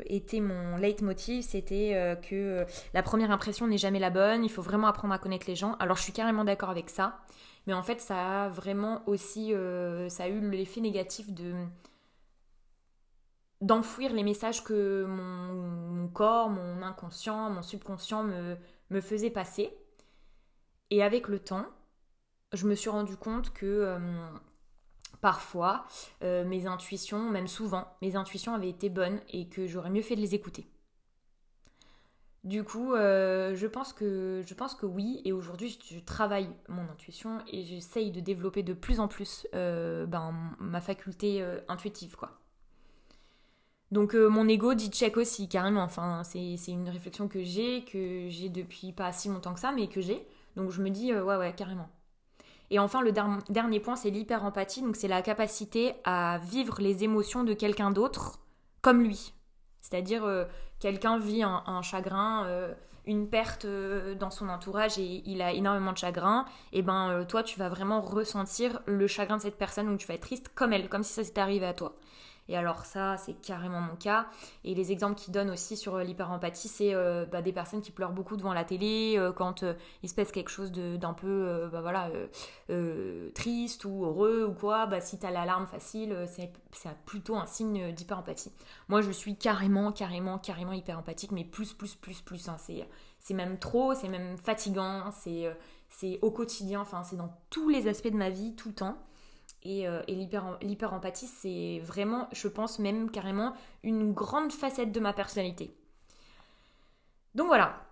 était 0.06 0.40
mon 0.40 0.78
leitmotiv, 0.78 1.44
c'était 1.44 2.18
que 2.30 2.66
la 2.94 3.04
première 3.04 3.32
impression 3.32 3.68
n'est 3.68 3.78
jamais 3.78 4.00
la 4.00 4.10
bonne. 4.10 4.44
Il 4.44 4.50
faut 4.50 4.62
vraiment 4.62 4.88
apprendre 4.88 5.14
à 5.14 5.20
connaître 5.20 5.46
les 5.48 5.56
gens. 5.56 5.76
Alors, 5.80 5.98
je 5.98 6.04
suis 6.04 6.14
carrément 6.14 6.44
d'accord 6.44 6.70
avec 6.70 6.90
ça. 6.90 7.20
Mais 7.66 7.74
en 7.74 7.84
fait, 7.84 8.02
ça 8.02 8.46
a 8.46 8.50
vraiment 8.50 9.04
aussi, 9.08 9.54
ça 10.10 10.24
a 10.24 10.28
eu 10.28 10.40
l'effet 10.50 10.82
négatif 10.82 11.32
de 11.34 11.54
d'enfouir 13.62 14.14
les 14.14 14.24
messages 14.24 14.64
que 14.64 15.06
mon, 15.06 16.08
corps, 16.10 16.50
mon 16.50 16.82
inconscient, 16.82 17.50
mon 17.50 17.62
subconscient 17.62 18.24
me, 18.24 18.56
me 18.90 19.02
faisait 19.02 19.30
passer. 19.30 19.76
Et 20.90 21.04
avec 21.04 21.28
le 21.28 21.40
temps, 21.40 21.66
je 22.54 22.66
me 22.68 22.76
suis 22.76 22.90
rendu 22.90 23.18
compte 23.18 23.54
que 23.54 23.66
euh, 23.66 24.00
parfois, 25.22 25.86
euh, 26.24 26.46
mes 26.46 26.68
intuitions, 26.68 27.30
même 27.30 27.48
souvent, 27.48 27.86
mes 28.02 28.16
intuitions 28.16 28.54
avaient 28.54 28.70
été 28.70 28.90
bonnes 28.90 29.20
et 29.30 29.48
que 29.48 29.68
j'aurais 29.68 29.90
mieux 29.90 30.02
fait 30.02 30.16
de 30.16 30.22
les 30.22 30.36
écouter. 30.36 30.68
Du 32.44 32.64
coup, 32.64 32.94
euh, 32.94 33.56
je, 33.56 33.68
pense 33.68 33.94
que, 33.94 34.42
oui, 34.84 35.22
et 35.26 35.34
aujourd'hui 35.34 35.78
je, 35.90 36.00
travaille 36.00 36.50
mon 36.70 36.84
intuition 36.84 37.40
et 37.52 37.64
j'essaye 37.64 38.12
de 38.12 38.22
développer 38.22 38.64
de 38.64 38.74
plus 38.74 39.00
en 39.00 39.08
plus 39.10 39.48
ben, 39.52 40.34
ma 40.60 40.80
faculté 40.80 41.46
intuitive. 41.68 42.16
Donc 43.92 44.16
euh, 44.16 44.28
mon 44.30 44.48
ego 44.48 44.74
dit 44.74 44.90
check 44.90 45.18
aussi, 45.18 45.48
carrément. 45.48 45.84
Enfin, 45.84 46.24
c'est 46.24 46.58
une 46.68 46.90
réflexion 46.90 47.28
que 47.28 47.44
j'ai, 47.44 47.84
que 47.86 48.28
j'ai 48.30 48.50
depuis 48.50 48.92
pas 48.92 49.12
si 49.12 49.30
longtemps 49.30 49.54
que 49.54 49.60
ça, 49.60 49.72
mais 49.72 49.88
que 49.88 50.02
j'ai. 50.02 50.26
Donc 50.56 50.72
je 50.72 50.82
me 50.82 50.90
dis, 50.90 51.14
euh, 51.14 51.24
ouais, 51.24 51.38
ouais, 51.38 51.54
carrément. 51.56 51.90
Et 52.70 52.80
enfin, 52.80 53.02
le 53.02 53.12
dernier 53.12 53.80
point, 53.80 53.96
c'est 53.96 54.10
l'hyper-empathie. 54.10 54.82
Donc 54.82 54.96
c'est 54.96 55.08
la 55.08 55.22
capacité 55.22 55.94
à 56.04 56.40
vivre 56.44 56.82
les 56.82 57.04
émotions 57.04 57.44
de 57.44 57.54
quelqu'un 57.54 57.92
d'autre 57.92 58.40
comme 58.82 59.02
lui. 59.02 59.34
C'est-à-dire, 59.82 60.26
euh, 60.26 60.46
quelqu'un 60.80 61.18
vit 61.18 61.44
un, 61.44 61.82
chagrin, 61.82 62.46
une 63.06 63.30
perte 63.30 63.66
dans 64.20 64.30
son 64.30 64.50
entourage 64.50 64.98
et 64.98 65.24
il 65.26 65.42
a 65.42 65.54
énormément 65.54 65.94
de 65.94 65.98
chagrin. 65.98 66.46
Et 66.74 66.82
ben, 66.82 67.26
toi, 67.28 67.42
tu 67.42 67.58
vas 67.58 67.70
vraiment 67.70 68.02
ressentir 68.02 68.82
le 68.86 69.08
chagrin 69.08 69.38
de 69.38 69.42
cette 69.42 69.58
personne, 69.58 69.88
donc 69.88 70.00
tu 70.00 70.08
vas 70.08 70.16
être 70.16 70.22
triste 70.22 70.50
comme 70.54 70.74
elle, 70.74 70.90
comme 70.90 71.04
si 71.04 71.14
ça 71.14 71.24
s'était 71.24 71.42
arrivé 71.42 71.66
à 71.66 71.74
toi. 71.74 71.96
Et 72.50 72.56
alors 72.56 72.86
ça, 72.86 73.18
c'est 73.18 73.34
carrément 73.34 73.82
mon 73.82 73.96
cas. 73.96 74.28
Et 74.64 74.74
les 74.74 74.92
exemples 74.92 75.16
qu'il 75.16 75.34
donne 75.34 75.50
aussi 75.50 75.76
sur 75.76 75.96
euh, 75.96 76.04
l'hyperempathie, 76.04 76.68
c'est 76.68 76.94
euh, 76.94 77.26
bah, 77.26 77.42
des 77.42 77.52
personnes 77.52 77.82
qui 77.82 77.92
pleurent 77.92 78.14
beaucoup 78.14 78.38
devant 78.38 78.54
la 78.54 78.64
télé 78.64 79.16
euh, 79.18 79.32
quand 79.32 79.66
il 80.04 80.10
se 80.10 80.16
passe 80.16 80.32
quelque 80.32 80.50
chose 80.50 80.72
d'un 80.72 81.14
peu 81.14 81.70
bah, 81.72 81.82
voilà, 81.82 82.10
triste 83.34 83.86
ou 83.86 84.06
heureux 84.06 84.46
ou 84.46 84.54
quoi. 84.54 84.86
Bah, 84.86 85.02
si 85.02 85.20
t'as 85.20 85.32
l'alarme 85.32 85.68
facile, 85.68 86.26
c'est 86.28 86.52
plutôt 87.06 87.36
un 87.36 87.46
signe 87.46 87.92
d'hyperempathie. 87.92 88.52
Moi, 88.88 89.02
je 89.02 89.12
suis 89.12 89.36
carrément, 89.36 89.92
carrément, 89.92 90.38
carrément 90.38 90.74
hyper 90.74 91.00
empathique, 91.00 91.32
mais 91.32 91.44
plus, 91.44 91.74
plus, 91.74 91.96
plus, 91.96 92.22
plus. 92.22 92.48
Hein. 92.50 92.58
C'est 93.20 93.34
même 93.34 93.60
trop, 93.60 93.94
c'est 93.94 94.08
même 94.08 94.38
fatigant, 94.38 95.12
c'est 95.12 96.20
au 96.22 96.32
quotidien, 96.32 96.82
enfin, 96.82 97.04
c'est 97.04 97.18
dans 97.18 97.34
tous 97.50 97.70
les 97.70 97.88
aspects 97.88 98.12
de 98.12 98.18
ma 98.18 98.30
vie, 98.30 98.56
tout 98.56 98.70
le 98.70 98.76
temps. 98.76 98.98
Et, 99.68 99.86
euh, 99.86 100.02
l'hyper-empathie, 100.62 101.28
c'est 101.28 101.82
vraiment, 101.84 102.30
je 102.32 102.48
pense 102.48 102.80
même 102.80 103.12
carrément, 103.12 103.54
une 103.84 104.14
grande 104.14 104.54
facette 104.54 104.94
de 104.94 105.00
ma 105.02 105.12
personnalité. 105.12 105.76
Donc 107.36 107.48
voilà. 107.48 107.84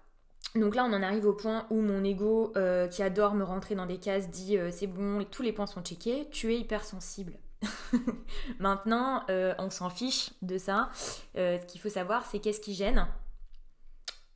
Donc 0.56 0.74
là, 0.74 0.86
on 0.86 0.94
en 0.94 1.04
arrive 1.04 1.26
au 1.26 1.34
point 1.34 1.68
où 1.70 1.82
mon 1.82 2.02
ego, 2.06 2.54
euh, 2.56 2.88
qui 2.88 3.04
adore 3.04 3.34
me 3.34 3.44
rentrer 3.44 3.76
dans 3.76 3.86
des 3.86 3.98
cases, 3.98 4.30
dit 4.30 4.58
euh, 4.58 4.72
c'est 4.72 4.88
bon, 4.88 5.26
tous 5.30 5.42
les 5.42 5.52
points 5.52 5.66
sont 5.66 5.82
checkés, 5.82 6.30
tu 6.32 6.54
es 6.54 6.60
hypersensible. 6.60 7.34
Maintenant, 8.60 9.26
on 9.28 9.70
s'en 9.70 9.90
fiche 9.90 10.32
de 10.42 10.58
ça. 10.58 10.90
ce 11.36 11.66
qu'il 11.66 11.82
faut 11.82 11.90
savoir, 11.90 12.26
c'est 12.26 12.40
qu'est-ce 12.40 12.62
qui 12.62 12.74
gêne 12.74 13.06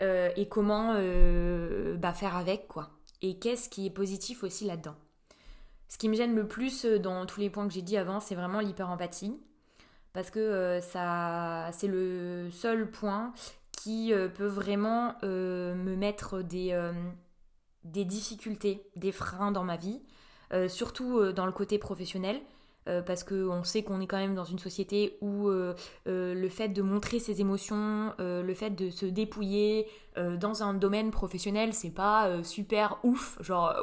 et 0.01 0.47
comment 0.49 0.93
bah, 1.95 2.13
faire 2.13 2.35
avec, 2.35 2.67
quoi. 2.67 2.89
Et 3.21 3.39
qu'est-ce 3.39 3.69
qui 3.69 3.85
est 3.85 3.91
positif 3.91 4.43
aussi 4.43 4.65
là-dedans. 4.65 4.95
Ce 5.89 5.97
qui 5.97 6.07
me 6.07 6.15
gêne 6.15 6.35
le 6.35 6.47
plus 6.47 6.85
dans 6.85 7.25
tous 7.25 7.39
les 7.39 7.49
points 7.49 7.67
que 7.67 7.73
j'ai 7.73 7.81
dit 7.81 7.97
avant, 7.97 8.19
c'est 8.19 8.35
vraiment 8.35 8.61
l'hyper-empathie. 8.61 9.35
Parce 10.13 10.31
que 10.31 10.39
euh, 10.39 10.81
ça 10.81 11.69
c'est 11.71 11.87
le 11.87 12.49
seul 12.51 12.89
point 12.89 13.33
qui 13.71 14.13
euh, 14.13 14.27
peut 14.27 14.47
vraiment 14.47 15.15
euh, 15.23 15.75
me 15.75 15.95
mettre 15.95 16.41
des, 16.41 16.75
difficultés, 17.83 18.83
des 18.95 19.11
freins 19.11 19.51
dans 19.51 19.63
ma 19.63 19.77
vie, 19.77 20.01
surtout 20.67 21.31
dans 21.31 21.45
le 21.45 21.51
côté 21.51 21.77
professionnel. 21.77 22.41
parce 23.05 23.23
qu'on 23.23 23.63
sait 23.63 23.83
qu'on 23.83 24.01
est 24.01 24.07
quand 24.07 24.17
même 24.17 24.33
dans 24.33 24.45
une 24.45 24.57
société 24.57 25.17
où 25.21 25.47
le 25.47 26.49
fait 26.49 26.69
de 26.69 26.81
montrer 26.81 27.19
ses 27.19 27.39
émotions, 27.39 28.13
le 28.17 28.53
fait 28.55 28.71
de 28.71 28.89
se 28.89 29.05
dépouiller 29.05 29.87
dans 30.17 30.63
un 30.63 30.73
domaine 30.73 31.11
professionnel, 31.11 31.73
c'est 31.73 31.93
pas 31.93 32.43
super 32.43 32.97
ouf, 33.03 33.37
genre 33.41 33.75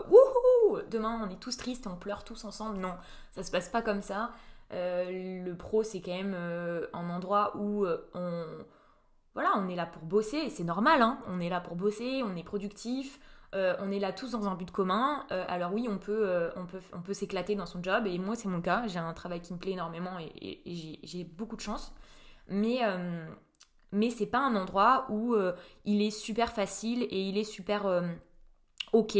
wouhou, 0.76 0.88
demain 0.90 1.20
on 1.26 1.30
est 1.30 1.40
tous 1.40 1.56
tristes, 1.56 1.86
on 1.86 1.96
pleure 1.96 2.24
tous 2.24 2.44
ensemble. 2.44 2.78
Non, 2.78 2.94
ça 3.32 3.42
se 3.42 3.50
passe 3.50 3.68
pas 3.68 3.82
comme 3.82 4.02
ça. 4.02 4.30
Euh, 4.72 5.44
le 5.44 5.54
pro, 5.54 5.82
c'est 5.82 6.00
quand 6.00 6.16
même 6.16 6.34
euh, 6.34 6.86
un 6.92 7.08
endroit 7.10 7.56
où 7.56 7.84
euh, 7.84 7.98
on, 8.14 8.44
voilà, 9.34 9.52
on 9.56 9.68
est 9.68 9.76
là 9.76 9.86
pour 9.86 10.02
bosser, 10.02 10.38
et 10.38 10.50
c'est 10.50 10.64
normal, 10.64 11.02
hein, 11.02 11.18
on 11.28 11.40
est 11.40 11.48
là 11.48 11.60
pour 11.60 11.76
bosser, 11.76 12.22
on 12.24 12.36
est 12.36 12.42
productif, 12.42 13.20
on 13.52 13.90
est 13.90 13.98
là 13.98 14.12
tous 14.12 14.32
dans 14.32 14.48
un 14.48 14.54
but 14.54 14.70
commun. 14.70 15.24
alors 15.30 15.72
oui, 15.72 15.88
on 15.88 15.96
peut, 15.96 16.50
s'éclater 17.14 17.54
dans 17.54 17.64
son 17.64 17.82
job, 17.82 18.06
et 18.06 18.18
moi 18.18 18.34
c'est 18.34 18.48
mon 18.48 18.60
cas, 18.60 18.86
j'ai 18.86 18.98
un 18.98 19.14
travail 19.14 19.40
qui 19.40 19.54
me 19.54 19.58
plaît 19.58 19.70
énormément 19.70 20.18
et, 20.18 21.00
j'ai 21.02 21.24
beaucoup 21.24 21.56
de 21.56 21.62
chance. 21.62 21.94
Mais, 22.48 22.80
mais 23.92 24.10
c'est 24.10 24.26
pas 24.26 24.40
un 24.40 24.54
endroit 24.56 25.06
où 25.08 25.34
il 25.86 26.02
est 26.02 26.10
super 26.10 26.52
facile 26.52 27.04
et 27.04 27.22
il 27.22 27.38
est 27.38 27.44
super 27.44 27.86
ok 28.92 29.16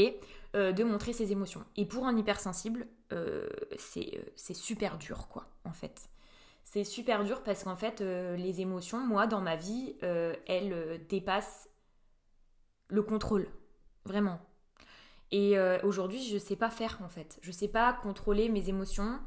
de 0.57 0.85
montrer 0.85 1.13
ses 1.13 1.33
émotions. 1.33 1.63
Et 1.77 1.85
pour 1.85 2.07
un 2.07 2.17
hypersensible, 2.17 2.87
euh, 3.13 3.47
euh, 3.97 4.23
c'est 4.37 4.55
super 4.55 4.99
dur, 4.99 5.29
quoi, 5.29 5.47
en 5.65 5.73
fait. 5.73 6.09
C'est 6.65 6.85
super 6.85 7.25
dur 7.25 7.43
parce 7.43 7.63
qu'en 7.63 7.77
fait, 7.77 8.01
euh, 8.01 8.37
les 8.37 8.61
émotions, 8.61 8.99
moi, 8.99 9.27
dans 9.27 9.41
ma 9.41 9.57
vie, 9.57 9.95
elles 10.01 11.01
dépassent 11.09 11.69
le 12.89 13.03
contrôle. 13.03 13.49
Vraiment. 14.05 14.41
Et 15.33 15.57
aujourd'hui, 15.83 16.23
je 16.23 16.39
sais 16.39 16.57
pas 16.57 16.71
faire, 16.71 16.99
en 17.05 17.09
fait. 17.09 17.39
Je 17.43 17.53
sais 17.53 17.69
pas 17.69 17.93
contrôler 17.93 18.49
mes 18.49 18.69
émotions. 18.69 19.19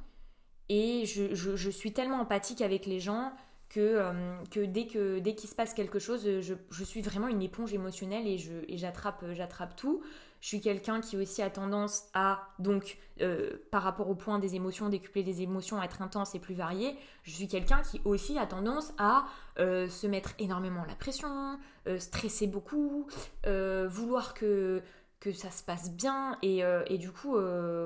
Et 0.69 1.05
je, 1.05 1.33
je, 1.33 1.69
suis 1.69 1.93
tellement 1.93 2.19
empathique 2.19 2.61
avec 2.61 2.85
les 2.85 2.99
gens 2.99 3.33
que, 3.69 4.11
que 4.51 4.59
dès 4.59 4.85
que 4.87 5.19
dès 5.19 5.33
qu'il 5.33 5.49
se 5.49 5.55
passe 5.55 5.73
quelque 5.73 5.97
chose, 5.99 6.23
je, 6.41 6.53
je, 6.69 6.83
suis 6.83 7.01
vraiment 7.01 7.27
une 7.27 7.41
éponge 7.41 7.73
émotionnelle 7.73 8.27
et 8.27 8.77
j'attrape 8.77 9.25
j'attrape 9.33 9.75
tout. 9.75 10.03
Je 10.41 10.47
suis 10.47 10.61
quelqu'un 10.61 11.01
qui 11.01 11.17
aussi 11.17 11.41
a 11.41 11.49
tendance 11.49 12.05
à, 12.13 12.47
donc, 12.59 12.97
euh, 13.19 13.57
par 13.71 13.83
rapport 13.83 14.09
au 14.09 14.15
point 14.15 14.39
des 14.39 14.55
émotions, 14.55 14.87
décupler 14.87 15.21
des 15.23 15.41
émotions, 15.41 15.81
être 15.83 16.01
intense 16.01 16.33
et 16.33 16.39
plus 16.39 16.55
varié, 16.55 16.97
je 17.23 17.31
suis 17.31 17.47
quelqu'un 17.47 17.81
qui 17.81 18.01
aussi 18.05 18.37
a 18.39 18.45
tendance 18.45 18.93
à 18.97 19.25
euh, 19.59 19.89
se 19.89 20.07
mettre 20.07 20.31
énormément 20.39 20.85
la 20.85 20.95
pression, 20.95 21.59
euh, 21.87 21.99
stresser 21.99 22.47
beaucoup, 22.47 23.07
vouloir 23.45 24.33
que, 24.33 24.81
que 25.19 25.33
ça 25.33 25.51
se 25.51 25.61
passe 25.61 25.91
bien, 25.91 26.37
et, 26.41 26.61
et 26.87 26.97
du 26.97 27.11
coup, 27.11 27.33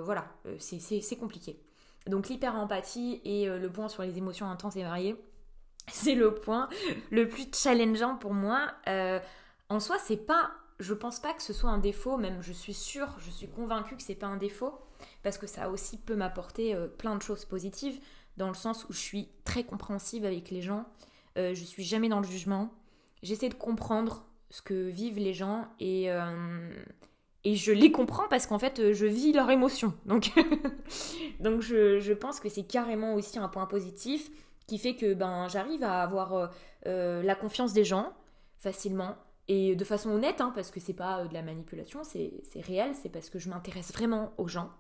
voilà, 0.04 0.26
c'est 0.60 1.18
compliqué. 1.18 1.60
Donc 2.06 2.28
l'hyper-empathie 2.28 3.22
et 3.24 3.48
le 3.48 3.70
point 3.72 3.88
sur 3.88 4.04
les 4.04 4.18
émotions 4.18 4.50
intenses 4.50 4.76
et 4.76 4.84
variées, 4.84 5.16
c'est 5.88 6.16
le 6.16 6.36
point 6.36 6.70
le 7.10 7.28
plus 7.28 7.48
challengeant 7.54 8.16
pour 8.18 8.34
moi. 8.34 8.74
en 9.70 9.80
soi, 9.80 9.98
c'est 10.00 10.18
pas 10.18 10.52
je 10.80 10.94
pense 10.94 11.20
pas 11.20 11.34
que 11.34 11.42
ce 11.42 11.54
soit 11.54 11.70
un 11.70 11.78
défaut, 11.78 12.18
même 12.18 12.42
je 12.42 12.54
suis 12.54 12.74
sûre, 12.74 13.16
je 13.20 13.30
suis 13.30 13.48
convaincue 13.48 13.96
que 13.96 14.04
c'est 14.04 14.16
pas 14.16 14.28
un 14.28 14.38
défaut, 14.38 14.80
parce 15.22 15.38
que 15.38 15.48
ça 15.48 15.70
aussi 15.70 15.98
peut 15.98 16.16
m'apporter 16.16 16.74
euh, 16.76 16.88
plein 16.88 17.16
de 17.16 17.22
choses 17.22 17.46
positives, 17.46 18.00
dans 18.38 18.48
le 18.48 18.54
sens 18.54 18.86
où 18.90 18.94
je 18.94 19.00
suis 19.00 19.30
très 19.44 19.64
compréhensive 19.64 20.26
avec 20.26 20.50
les 20.50 20.62
gens, 20.62 20.86
euh, 21.38 21.54
je 21.54 21.64
suis 21.64 21.84
jamais 21.84 22.10
dans 22.10 22.20
le 22.20 22.28
jugement, 22.28 22.72
j'essaie 23.22 23.50
de 23.50 23.54
comprendre 23.54 24.26
ce 24.50 24.62
que 24.62 24.88
vivent 24.88 25.20
les 25.20 25.34
gens 25.34 25.68
et, 25.80 26.12
euh, 26.12 26.72
et 27.44 27.56
je 27.56 27.72
les 27.72 27.92
comprends 27.92 28.28
parce 28.28 28.46
qu'en 28.48 28.60
fait 28.60 28.94
je 28.94 29.06
vis 29.06 29.34
leurs 29.34 29.50
émotions. 29.50 29.94
Donc, 30.06 30.32
donc 31.40 31.62
je, 31.62 32.00
je, 32.00 32.14
pense 32.14 32.40
que 32.40 32.50
c'est 32.50 32.64
carrément 32.64 33.16
aussi 33.16 33.40
un 33.40 33.50
point 33.50 33.66
positif 33.66 34.30
qui 34.68 34.78
fait 34.78 34.96
que 34.96 35.14
ben, 35.14 35.48
j'arrive 35.48 35.84
à 35.84 36.02
avoir 36.02 36.52
la 36.86 37.36
confiance 37.36 37.74
des 37.74 37.84
gens 37.84 38.14
facilement 38.58 39.16
et 39.48 39.76
de 39.76 39.84
façon 39.84 40.12
honnête, 40.12 40.40
hein, 40.40 40.52
parce 40.56 40.72
que 40.72 40.80
c'est 40.80 40.94
pas 40.94 41.20
euh, 41.20 41.28
de 41.28 41.34
la 41.34 41.42
manipulation, 41.42 42.04
c'est 42.04 42.42
réel, 42.62 42.96
c'est 42.96 43.10
parce 43.10 43.30
que 43.30 43.40
je 43.40 43.50
m'intéresse 43.50 43.92
vraiment 43.92 44.34
aux 44.38 44.48
gens. 44.48 44.72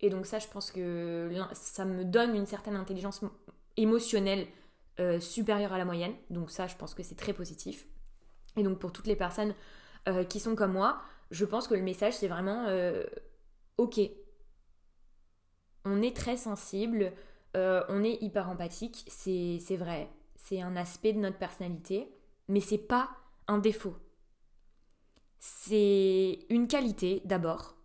Et 0.00 0.10
donc 0.10 0.26
ça, 0.26 0.40
je 0.40 0.48
pense 0.48 0.72
que 0.72 1.30
ça 1.52 1.84
me 1.84 2.04
donne 2.04 2.34
une 2.34 2.46
certaine 2.46 2.74
intelligence 2.74 3.20
émotionnelle 3.76 4.48
euh, 4.98 5.20
supérieure 5.20 5.72
à 5.72 5.78
la 5.78 5.84
moyenne. 5.84 6.14
Donc 6.30 6.50
ça, 6.50 6.66
je 6.66 6.74
pense 6.74 6.94
que 6.94 7.04
c'est 7.04 7.14
très 7.14 7.32
positif. 7.32 7.86
Et 8.56 8.64
donc 8.64 8.80
pour 8.80 8.92
toutes 8.92 9.06
les 9.06 9.14
personnes 9.14 9.54
euh, 10.08 10.24
qui 10.24 10.40
sont 10.40 10.56
comme 10.56 10.72
moi, 10.72 11.00
je 11.30 11.44
pense 11.44 11.68
que 11.68 11.74
le 11.74 11.82
message, 11.82 12.14
c'est 12.14 12.28
vraiment 12.28 12.66
ok. 13.78 14.00
On 15.84 16.02
est 16.02 16.14
très 16.14 16.36
sensible, 16.36 17.12
on 17.54 18.04
est 18.04 18.20
hyper 18.20 18.50
empathique, 18.50 19.06
c'est 19.08 19.76
vrai. 19.76 20.10
C'est 20.36 20.60
un 20.60 20.76
aspect 20.76 21.14
de 21.14 21.20
notre 21.20 21.38
personnalité, 21.38 22.12
mais 22.48 22.60
c'est 22.60 22.76
pas 22.76 23.08
un 23.52 23.58
défaut. 23.58 23.96
C'est 25.38 26.38
une 26.48 26.68
qualité 26.68 27.22
d'abord. 27.24 27.76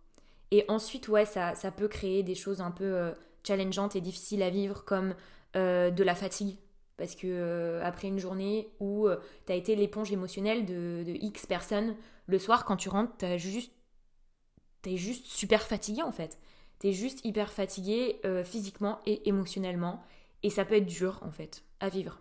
Et 0.50 0.64
ensuite, 0.68 1.08
ouais, 1.08 1.26
ça, 1.26 1.54
ça, 1.54 1.70
peut 1.70 1.88
créer 1.88 2.22
des 2.22 2.34
choses 2.34 2.60
un 2.60 2.70
peu 2.70 2.84
euh, 2.84 3.12
challengeantes 3.46 3.96
et 3.96 4.00
difficiles 4.00 4.42
à 4.42 4.50
vivre 4.50 4.84
comme 4.84 5.14
euh, 5.56 5.90
de 5.90 6.02
la 6.02 6.14
fatigue. 6.14 6.56
Parce 6.96 7.14
que 7.14 7.26
euh, 7.26 7.84
après 7.84 8.08
une 8.08 8.18
journée 8.18 8.70
où 8.80 9.08
tu 9.46 9.52
as 9.52 9.56
été 9.56 9.76
l'éponge 9.76 10.10
émotionnelle 10.10 10.64
de, 10.64 11.04
X 11.06 11.46
personnes, 11.46 11.94
le 12.26 12.38
soir 12.38 12.64
quand 12.64 12.76
tu 12.76 12.88
rentres, 12.88 13.12
t'as 13.18 13.36
juste, 13.36 13.72
t'es 14.82 14.96
juste 14.96 15.26
super 15.26 15.62
fatigué 15.62 16.02
en 16.02 16.12
fait. 16.12 16.38
T'es 16.78 16.92
juste 16.92 17.24
hyper 17.24 17.52
fatigué 17.52 18.20
physiquement 18.44 19.00
et 19.04 19.28
émotionnellement. 19.28 20.02
Et 20.42 20.50
ça 20.50 20.64
peut 20.64 20.76
être 20.76 20.86
dur 20.86 21.20
en 21.22 21.30
fait 21.30 21.64
à 21.80 21.88
vivre. 21.88 22.20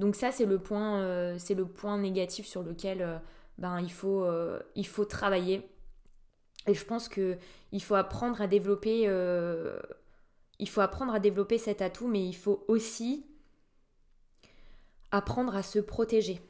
Donc 0.00 0.16
ça, 0.16 0.32
c'est 0.32 0.46
le, 0.46 0.58
point, 0.58 1.02
euh, 1.02 1.36
c'est 1.38 1.54
le 1.54 1.66
point 1.66 1.98
négatif 1.98 2.46
sur 2.46 2.62
lequel 2.62 3.02
euh, 3.02 3.18
ben, 3.58 3.80
il, 3.80 3.92
faut, 3.92 4.24
euh, 4.24 4.58
il 4.74 4.86
faut 4.86 5.04
travailler. 5.04 5.70
Et 6.66 6.72
je 6.72 6.84
pense 6.86 7.06
qu'il 7.10 7.38
faut 7.82 7.94
apprendre 7.94 8.40
à 8.40 8.46
développer... 8.46 9.02
il 10.58 10.68
faut 10.68 10.80
apprendre 10.80 11.12
à 11.12 11.20
développer 11.20 11.58
cet 11.58 11.82
atout, 11.82 12.08
mais 12.08 12.26
il 12.26 12.34
faut 12.34 12.64
aussi 12.66 13.26
apprendre 15.10 15.54
à 15.54 15.62
se 15.62 15.78
protéger. 15.78 16.40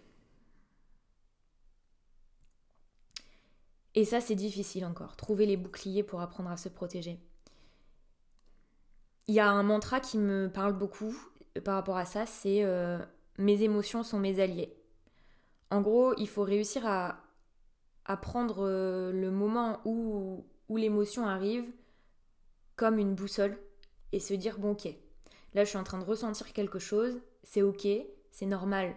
Et 3.96 4.04
ça, 4.04 4.20
c'est 4.20 4.36
difficile 4.36 4.84
encore. 4.84 5.16
Trouver 5.16 5.46
les 5.46 5.56
boucliers 5.56 6.04
pour 6.04 6.20
apprendre 6.20 6.50
à 6.50 6.56
se 6.56 6.68
protéger. 6.68 7.18
Il 9.26 9.34
y 9.34 9.40
a 9.40 9.50
un 9.50 9.64
mantra 9.64 9.98
qui 9.98 10.18
me 10.18 10.48
parle 10.48 10.74
beaucoup 10.74 11.16
par 11.64 11.74
rapport 11.74 11.96
à 11.96 12.04
ça, 12.04 12.26
c'est 12.26 12.64
mes 13.40 13.62
émotions 13.62 14.02
sont 14.02 14.18
mes 14.18 14.40
alliés. 14.40 14.76
En 15.70 15.80
gros, 15.80 16.14
il 16.16 16.28
faut 16.28 16.42
réussir 16.42 16.86
à, 16.86 17.24
prendre 18.22 18.66
euh, 18.66 19.12
le 19.12 19.30
moment 19.30 19.80
où, 19.84 20.44
où 20.68 20.76
l'émotion 20.76 21.26
arrive 21.28 21.70
comme 22.74 22.98
une 22.98 23.14
boussole 23.14 23.56
et 24.10 24.18
se 24.18 24.34
dire 24.34 24.58
bon 24.58 24.72
ok, 24.72 24.86
là 25.54 25.62
je 25.62 25.68
suis 25.68 25.78
en 25.78 25.84
train 25.84 25.98
de 25.98 26.04
ressentir 26.04 26.52
quelque 26.52 26.80
chose, 26.80 27.20
c'est 27.44 27.62
ok, 27.62 27.86
c'est 28.32 28.46
normal, 28.46 28.96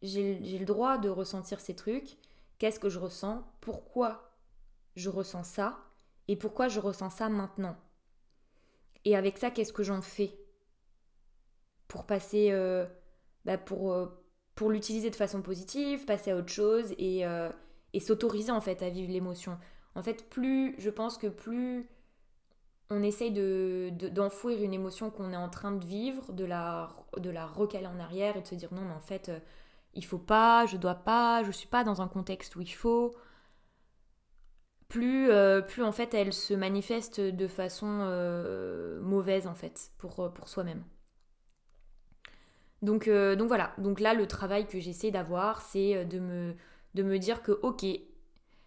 j'ai 0.00 0.38
le 0.38 0.64
droit 0.64 0.96
de 0.96 1.10
ressentir 1.10 1.60
ces 1.60 1.74
trucs, 1.74 2.16
qu'est-ce 2.58 2.80
que 2.80 2.88
je 2.88 2.98
ressens, 2.98 3.44
pourquoi 3.60 4.32
je 4.96 5.10
ressens 5.10 5.44
ça? 5.44 5.78
Et 6.28 6.36
pourquoi 6.36 6.68
je 6.68 6.80
ressens 6.80 7.10
ça 7.10 7.28
maintenant? 7.28 7.76
Et 9.04 9.16
avec 9.16 9.38
ça, 9.38 9.50
qu'est-ce 9.50 9.72
que 9.72 9.82
j'en 9.82 10.02
fais 10.02 10.38
pour 11.86 12.04
passer 12.04 12.50
euh, 12.50 12.84
bah, 13.48 13.56
pour, 13.56 13.94
euh, 13.94 14.06
pour 14.56 14.70
l'utiliser 14.70 15.08
de 15.08 15.16
façon 15.16 15.40
positive, 15.40 16.04
passer 16.04 16.32
à 16.32 16.36
autre 16.36 16.50
chose 16.50 16.94
et, 16.98 17.26
euh, 17.26 17.48
et 17.94 18.00
s'autoriser 18.00 18.52
en 18.52 18.60
fait 18.60 18.82
à 18.82 18.90
vivre 18.90 19.10
l'émotion. 19.10 19.58
En 19.94 20.02
fait, 20.02 20.28
plus, 20.28 20.74
je 20.76 20.90
pense 20.90 21.16
que 21.16 21.28
plus 21.28 21.88
on 22.90 23.02
essaye 23.02 23.30
de, 23.30 23.90
d'enfouir 24.12 24.62
une 24.62 24.74
émotion 24.74 25.10
qu'on 25.10 25.32
est 25.32 25.36
en 25.36 25.48
train 25.48 25.72
de 25.72 25.82
vivre, 25.82 26.30
de 26.34 26.44
la, 26.44 26.90
de 27.16 27.30
la 27.30 27.46
recaler 27.46 27.86
en 27.86 27.98
arrière 27.98 28.36
et 28.36 28.42
de 28.42 28.46
se 28.46 28.54
dire 28.54 28.68
non 28.74 28.82
mais 28.82 28.94
en 28.94 29.00
fait 29.00 29.30
euh, 29.30 29.38
il 29.94 30.04
faut 30.04 30.18
pas, 30.18 30.66
je 30.66 30.76
dois 30.76 30.96
pas, 30.96 31.42
je 31.42 31.50
suis 31.50 31.68
pas 31.68 31.84
dans 31.84 32.02
un 32.02 32.08
contexte 32.08 32.54
où 32.56 32.60
il 32.60 32.72
faut. 32.72 33.14
Plus, 34.88 35.30
plus 35.68 35.82
en 35.82 35.92
fait 35.92 36.12
elle 36.14 36.32
se 36.32 36.54
manifeste 36.54 37.20
de 37.20 37.48
façon 37.48 37.86
mauvaise 39.02 39.46
en 39.46 39.54
fait 39.54 39.90
pour, 39.98 40.32
pour 40.34 40.48
soi-même. 40.48 40.84
Donc, 42.82 43.08
donc 43.08 43.48
voilà, 43.48 43.74
donc 43.78 43.98
là 43.98 44.14
le 44.14 44.26
travail 44.26 44.66
que 44.66 44.78
j'essaie 44.78 45.10
d'avoir 45.10 45.62
c'est 45.62 46.04
de 46.04 46.20
me, 46.20 46.54
de 46.94 47.02
me 47.02 47.18
dire 47.18 47.42
que 47.42 47.52
ok, 47.62 47.84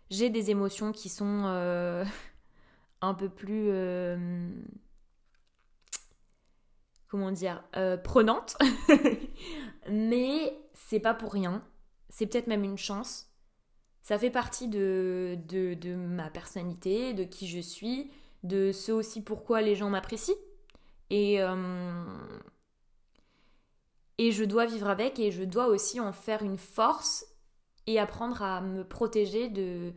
j'ai 0.09 0.29
des 0.29 0.51
émotions 0.51 0.91
qui 0.91 1.07
sont 1.07 1.45
un 3.01 3.13
peu 3.13 3.29
plus 3.29 3.71
comment 7.11 7.31
dire, 7.31 7.61
euh, 7.75 7.97
prenante. 7.97 8.57
Mais 9.91 10.57
c'est 10.73 11.01
pas 11.01 11.13
pour 11.13 11.33
rien. 11.33 11.61
C'est 12.09 12.25
peut-être 12.25 12.47
même 12.47 12.63
une 12.63 12.77
chance. 12.77 13.27
Ça 14.01 14.17
fait 14.17 14.31
partie 14.31 14.67
de, 14.67 15.37
de, 15.47 15.95
ma 15.95 16.29
personnalité, 16.29 17.13
de 17.13 17.23
qui 17.25 17.47
je 17.47 17.59
suis, 17.59 18.11
de 18.43 18.71
ce 18.71 18.91
aussi 18.91 19.21
pourquoi 19.21 19.61
les 19.61 19.75
gens 19.75 19.89
m'apprécient. 19.89 20.35
Et, 21.09 21.41
euh, 21.41 22.03
et 24.21 24.31
je 24.31 24.43
dois 24.43 24.67
vivre 24.67 24.87
avec 24.87 25.17
et 25.17 25.31
je 25.31 25.41
dois 25.41 25.65
aussi 25.65 25.99
en 25.99 26.13
faire 26.13 26.43
une 26.43 26.59
force 26.59 27.25
et 27.87 27.97
apprendre 27.97 28.43
à 28.43 28.61
me 28.61 28.83
protéger 28.83 29.49
de, 29.49 29.93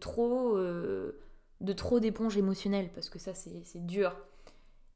trop, 0.00 0.56
euh, 0.56 1.20
de 1.60 1.74
trop 1.74 2.00
d'éponges 2.00 2.38
émotionnelles 2.38 2.90
parce 2.94 3.10
que 3.10 3.18
ça 3.18 3.34
c'est 3.34 3.86
dur. 3.86 4.16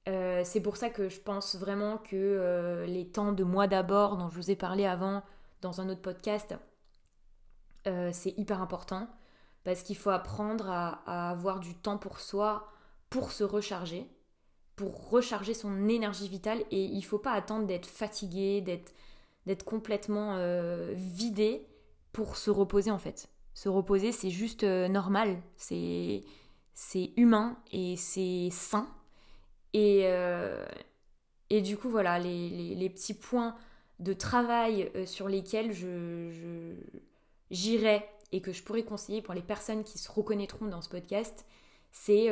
Euh, 0.09 0.41
c'est 0.47 0.63
pour 0.63 0.79
ça 0.79 0.89
que 0.89 1.11
je 1.11 1.21
pense 1.21 1.57
vraiment 1.57 1.99
que 1.99 2.17
euh, 2.17 2.87
les 2.87 3.07
temps 3.07 3.33
de 3.33 3.45
moi 3.45 3.67
d'abord, 3.67 4.17
dont 4.17 4.31
je 4.31 4.37
vous 4.37 4.51
ai 4.51 4.57
parlé 4.57 4.87
avant 4.87 5.23
dans 5.61 5.83
un 5.83 5.91
autre 5.91 6.03
podcast, 6.03 6.55
c'est 7.85 8.33
hyper 8.39 8.63
important 8.63 9.09
parce 9.63 9.83
qu'il 9.83 9.99
faut 9.99 10.09
apprendre 10.09 10.71
à, 10.71 11.29
avoir 11.29 11.61
du 11.61 11.75
temps 11.75 11.99
pour 11.99 12.19
soi, 12.19 12.73
pour 13.11 13.31
se 13.31 13.45
recharger, 13.45 14.09
pour 14.77 15.11
recharger 15.11 15.55
son 15.55 15.89
énergie 15.89 16.29
vitale 16.29 16.65
et 16.71 16.83
il 16.83 17.03
faut 17.03 17.19
pas 17.19 17.33
attendre 17.33 17.67
d'être 17.67 17.87
fatigué, 17.87 18.61
d'être 18.61 19.65
complètement 19.65 20.37
vidé 20.95 21.67
pour 22.13 22.37
se 22.37 22.51
reposer 22.51 22.91
en 22.91 22.99
fait. 22.99 23.29
Se 23.55 23.69
reposer, 23.69 24.11
c'est 24.11 24.31
juste 24.31 24.65
normal, 24.65 25.41
c'est 25.57 26.23
humain 27.17 27.57
et 27.73 27.97
c'est 27.97 28.49
sain 28.51 28.89
et, 29.75 30.03
euh, 30.05 30.65
et 31.51 31.61
du 31.61 31.77
coup, 31.77 31.91
voilà, 31.91 32.19
les, 32.19 32.89
petits 32.89 33.13
points 33.13 33.57
de 33.99 34.13
travail 34.13 34.91
euh, 34.95 35.05
sur 35.05 35.29
lesquels 35.29 35.73
je, 35.73 36.75
j'irai 37.51 38.09
et 38.33 38.41
que 38.41 38.53
je 38.53 38.63
pourrais 38.63 38.85
conseiller 38.85 39.21
pour 39.21 39.35
les 39.35 39.43
personnes 39.43 39.85
qui 39.85 39.99
se 39.99 40.11
reconnaîtront 40.11 40.67
dans 40.67 40.81
ce 40.81 40.89
podcast, 40.89 41.45
c'est 41.91 42.29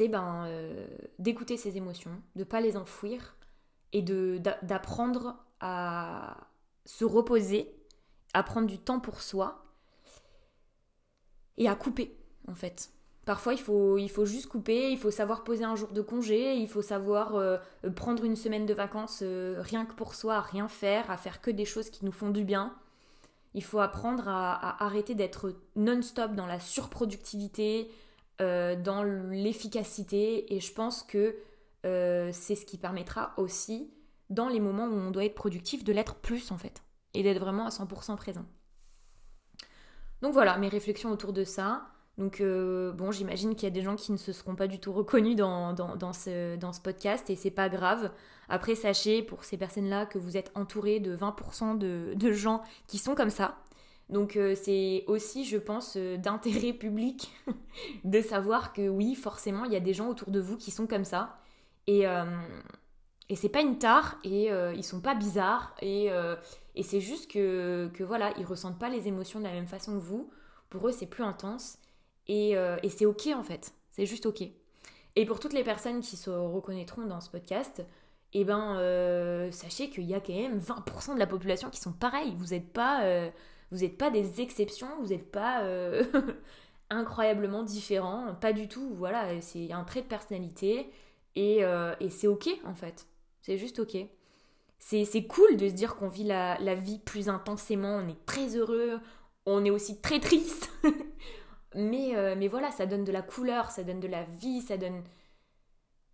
euh, 0.00 0.08
ben, 0.08 0.46
d'écouter 1.18 1.56
ses 1.56 1.76
émotions, 1.76 2.12
de 2.34 2.40
ne 2.40 2.44
pas 2.44 2.60
les 2.60 2.76
enfouir 2.76 3.36
et 3.92 4.02
d'apprendre 4.02 5.36
à 5.60 6.36
se 6.84 7.04
reposer, 7.04 7.74
à 8.32 8.42
prendre 8.42 8.66
du 8.66 8.78
temps 8.78 9.00
pour 9.00 9.20
soi 9.20 9.64
et 11.56 11.68
à 11.68 11.74
couper 11.74 12.16
en 12.48 12.54
fait. 12.54 12.90
Parfois, 13.24 13.54
il 13.54 13.60
faut, 13.60 13.96
il 13.96 14.10
faut 14.10 14.26
juste 14.26 14.48
couper, 14.48 14.90
il 14.90 14.98
faut 14.98 15.10
savoir 15.10 15.44
poser 15.44 15.64
un 15.64 15.76
jour 15.76 15.92
de 15.92 16.02
congé, 16.02 16.56
il 16.56 16.68
faut 16.68 16.82
savoir 16.82 17.36
euh, 17.36 17.56
prendre 17.96 18.24
une 18.24 18.36
semaine 18.36 18.66
de 18.66 18.74
vacances 18.74 19.20
euh, 19.22 19.56
rien 19.60 19.86
que 19.86 19.94
pour 19.94 20.14
soi, 20.14 20.34
à 20.36 20.40
rien 20.42 20.68
faire, 20.68 21.10
à 21.10 21.16
faire 21.16 21.40
que 21.40 21.50
des 21.50 21.64
choses 21.64 21.88
qui 21.88 22.04
nous 22.04 22.12
font 22.12 22.28
du 22.28 22.44
bien. 22.44 22.74
Il 23.54 23.64
faut 23.64 23.78
apprendre 23.78 24.28
à, 24.28 24.84
arrêter 24.84 25.14
d'être 25.14 25.54
non-stop 25.76 26.34
dans 26.34 26.46
la 26.46 26.60
surproductivité, 26.60 27.88
euh, 28.40 28.76
dans 28.76 29.02
l'efficacité, 29.02 30.54
et 30.54 30.60
je 30.60 30.72
pense 30.72 31.02
que 31.02 31.36
c'est 31.82 32.54
ce 32.54 32.64
qui 32.64 32.78
permettra 32.78 33.34
aussi, 33.36 33.92
dans 34.30 34.48
les 34.48 34.58
moments 34.58 34.86
où 34.86 34.94
on 34.94 35.10
doit 35.10 35.26
être 35.26 35.34
productif, 35.34 35.84
de 35.84 35.92
l'être 35.92 36.14
plus 36.14 36.50
en 36.50 36.56
fait, 36.56 36.82
et 37.12 37.22
d'être 37.22 37.38
vraiment 37.38 37.66
à 37.66 37.68
100% 37.68 38.16
présent. 38.16 38.46
Donc 40.22 40.32
voilà, 40.32 40.56
mes 40.56 40.68
réflexions 40.68 41.10
autour 41.10 41.34
de 41.34 41.44
ça. 41.44 41.86
Donc 42.16 42.40
euh, 42.40 42.92
bon, 42.92 43.10
j'imagine 43.10 43.54
qu'il 43.54 43.64
y 43.64 43.66
a 43.66 43.74
des 43.74 43.82
gens 43.82 43.96
qui 43.96 44.12
ne 44.12 44.16
se 44.16 44.32
seront 44.32 44.54
pas 44.54 44.68
du 44.68 44.78
tout 44.78 44.92
reconnus 44.92 45.36
dans, 45.36 45.72
dans, 45.72 46.12
ce, 46.12 46.56
dans 46.56 46.72
ce 46.72 46.80
podcast 46.80 47.28
et 47.28 47.36
c'est 47.36 47.50
pas 47.50 47.68
grave. 47.68 48.10
Après, 48.48 48.74
sachez 48.74 49.22
pour 49.22 49.44
ces 49.44 49.56
personnes-là 49.56 50.06
que 50.06 50.18
vous 50.18 50.36
êtes 50.36 50.50
entouré 50.54 51.00
de 51.00 51.16
20% 51.16 51.76
de, 51.76 52.14
de, 52.14 52.32
gens 52.32 52.62
qui 52.86 52.98
sont 52.98 53.14
comme 53.14 53.30
ça. 53.30 53.56
Donc 54.10 54.36
euh, 54.36 54.54
c'est 54.54 55.04
aussi, 55.06 55.44
je 55.44 55.56
pense, 55.56 55.94
euh, 55.96 56.16
d'intérêt 56.16 56.72
public 56.74 57.32
de 58.04 58.20
savoir 58.20 58.72
que 58.72 58.88
oui, 58.88 59.14
forcément, 59.14 59.64
il 59.64 59.72
y 59.72 59.76
a 59.76 59.80
des 59.80 59.94
gens 59.94 60.08
autour 60.08 60.30
de 60.30 60.40
vous 60.40 60.56
qui 60.56 60.70
sont 60.70 60.86
comme 60.86 61.04
ça. 61.04 61.38
Et, 61.86 62.04
et 63.28 63.36
c'est 63.36 63.50
pas 63.50 63.60
une 63.60 63.76
tare 63.76 64.18
et 64.24 64.48
ils 64.74 64.82
sont 64.82 65.02
pas 65.02 65.14
bizarres 65.14 65.74
et, 65.82 66.08
et 66.74 66.82
c'est 66.82 67.00
juste 67.02 67.30
que, 67.30 67.90
que 67.92 68.02
voilà, 68.02 68.32
ils 68.38 68.46
ressentent 68.46 68.78
pas 68.78 68.88
les 68.88 69.06
émotions 69.06 69.38
de 69.38 69.44
la 69.44 69.52
même 69.52 69.66
façon 69.66 69.92
que 69.92 70.02
vous. 70.02 70.30
Pour 70.70 70.88
eux, 70.88 70.92
c'est 70.92 71.04
plus 71.04 71.24
intense 71.24 71.76
euh, 72.30 72.76
et, 72.82 72.88
c'est 72.88 73.06
ok 73.06 73.28
en 73.34 73.42
fait, 73.42 73.74
c'est 73.90 74.06
juste 74.06 74.26
ok. 74.26 74.42
Et 75.16 75.26
pour 75.26 75.40
toutes 75.40 75.52
les 75.52 75.64
personnes 75.64 76.00
qui 76.00 76.16
se 76.16 76.30
reconnaîtront 76.30 77.06
dans 77.06 77.20
ce 77.20 77.30
podcast, 77.30 77.84
eh 78.32 78.44
ben, 78.44 78.76
euh, 78.78 79.50
sachez 79.52 79.90
qu'il 79.90 80.04
y 80.04 80.14
a 80.14 80.20
quand 80.20 80.32
même 80.32 80.58
20% 80.58 81.14
de 81.14 81.18
la 81.18 81.26
population 81.26 81.70
qui 81.70 81.80
sont 81.80 81.92
pareils. 81.92 82.34
Vous 82.36 82.46
n'êtes 82.46 82.72
pas, 82.72 83.02
euh, 83.72 83.76
vous 83.76 83.88
pas 83.88 84.10
des 84.10 84.40
exceptions, 84.40 84.88
vous 85.00 85.08
n'êtes 85.08 85.30
pas 85.30 85.62
incroyablement 86.90 87.62
différents, 87.62 88.34
pas 88.34 88.52
du 88.52 88.68
tout. 88.68 88.94
Voilà, 88.94 89.40
c'est 89.40 89.72
un 89.72 89.84
trait 89.84 90.02
de 90.02 90.06
personnalité 90.06 90.90
et, 91.36 91.60
et 92.00 92.10
c'est 92.10 92.26
ok 92.26 92.48
en 92.64 92.74
fait. 92.74 93.06
C'est 93.42 93.58
juste 93.58 93.78
ok. 93.78 93.96
C'est 94.78 95.26
cool 95.26 95.56
de 95.56 95.68
se 95.68 95.74
dire 95.74 95.96
qu'on 95.96 96.08
vit 96.08 96.24
la, 96.24 96.58
la 96.60 96.74
vie 96.74 96.98
plus 96.98 97.28
intensément, 97.28 97.96
on 97.96 98.08
est 98.08 98.26
très 98.26 98.56
heureux, 98.56 99.00
on 99.46 99.64
est 99.64 99.70
aussi 99.70 100.00
très 100.00 100.20
triste. 100.20 100.70
Mais, 101.74 102.16
euh, 102.16 102.36
mais 102.38 102.48
voilà, 102.48 102.70
ça 102.70 102.86
donne 102.86 103.04
de 103.04 103.12
la 103.12 103.22
couleur, 103.22 103.70
ça 103.70 103.82
donne 103.82 104.00
de 104.00 104.08
la 104.08 104.24
vie, 104.24 104.60
ça 104.60 104.76
donne... 104.76 105.02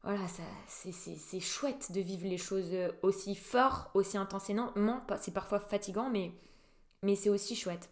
Voilà, 0.02 0.22
c'est 0.66 1.40
chouette 1.40 1.92
de 1.92 2.00
vivre 2.00 2.26
les 2.26 2.38
choses 2.38 2.74
aussi 3.02 3.34
fort, 3.34 3.90
aussi 3.92 4.16
intensément. 4.16 4.72
C'est 5.20 5.34
parfois 5.34 5.60
fatigant, 5.60 6.08
mais, 6.08 6.32
mais 7.02 7.16
c'est 7.16 7.30
aussi 7.30 7.54
chouette. 7.56 7.90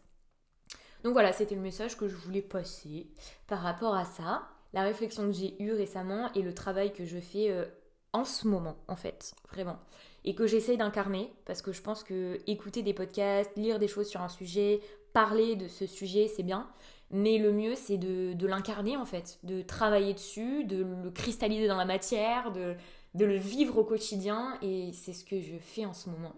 Donc 1.05 1.13
voilà, 1.13 1.33
c'était 1.33 1.55
le 1.55 1.61
message 1.61 1.97
que 1.97 2.09
je 2.09 2.17
voulais 2.17 2.43
passer 2.43 3.07
par 3.47 3.61
rapport 3.61 3.95
à 3.95 4.05
ça, 4.05 4.49
la 4.73 4.83
réflexion 4.83 5.27
que 5.27 5.33
j'ai 5.33 5.61
eue 5.63 5.73
récemment 5.73 6.33
et 6.35 6.43
le 6.43 6.55
travail 6.55 6.93
que 6.93 7.05
je 7.05 7.19
fais 7.19 7.51
euh, 7.51 7.65
en 8.13 8.25
ce 8.25 8.47
moment, 8.47 8.77
en 8.89 8.97
fait, 8.97 9.35
vraiment. 9.51 9.79
Et 10.25 10.35
que 10.35 10.47
j'essaye 10.47 10.77
d'incarner, 10.77 11.33
parce 11.45 11.63
que 11.63 11.73
je 11.73 11.81
pense 11.81 12.03
que 12.03 12.39
écouter 12.47 12.83
des 12.83 12.95
podcasts, 12.95 13.57
lire 13.57 13.79
des 13.79 13.89
choses 13.89 14.09
sur 14.09 14.21
un 14.21 14.29
sujet, 14.29 14.81
parler 15.13 15.57
de 15.57 15.69
ce 15.69 15.87
sujet, 15.87 16.29
c'est 16.29 16.43
bien. 16.43 16.69
Mais 17.11 17.39
le 17.39 17.53
mieux, 17.53 17.75
c'est 17.75 17.97
de, 17.97 18.47
l'incarner 18.47 18.97
en 18.97 19.07
fait, 19.07 19.39
de 19.43 19.63
travailler 19.63 20.13
dessus, 20.13 20.65
de 20.65 20.85
le 21.05 21.11
cristalliser 21.11 21.67
dans 21.67 21.77
la 21.77 21.87
matière, 21.87 22.53
de, 22.53 22.77
le 23.15 23.37
vivre 23.37 23.79
au 23.79 23.85
quotidien. 23.85 24.59
Et 24.63 24.93
c'est 24.93 25.15
ce 25.15 25.25
que 25.25 25.41
je 25.41 25.57
fais 25.57 25.87
en 25.87 25.95
ce 25.95 26.11
moment. 26.11 26.35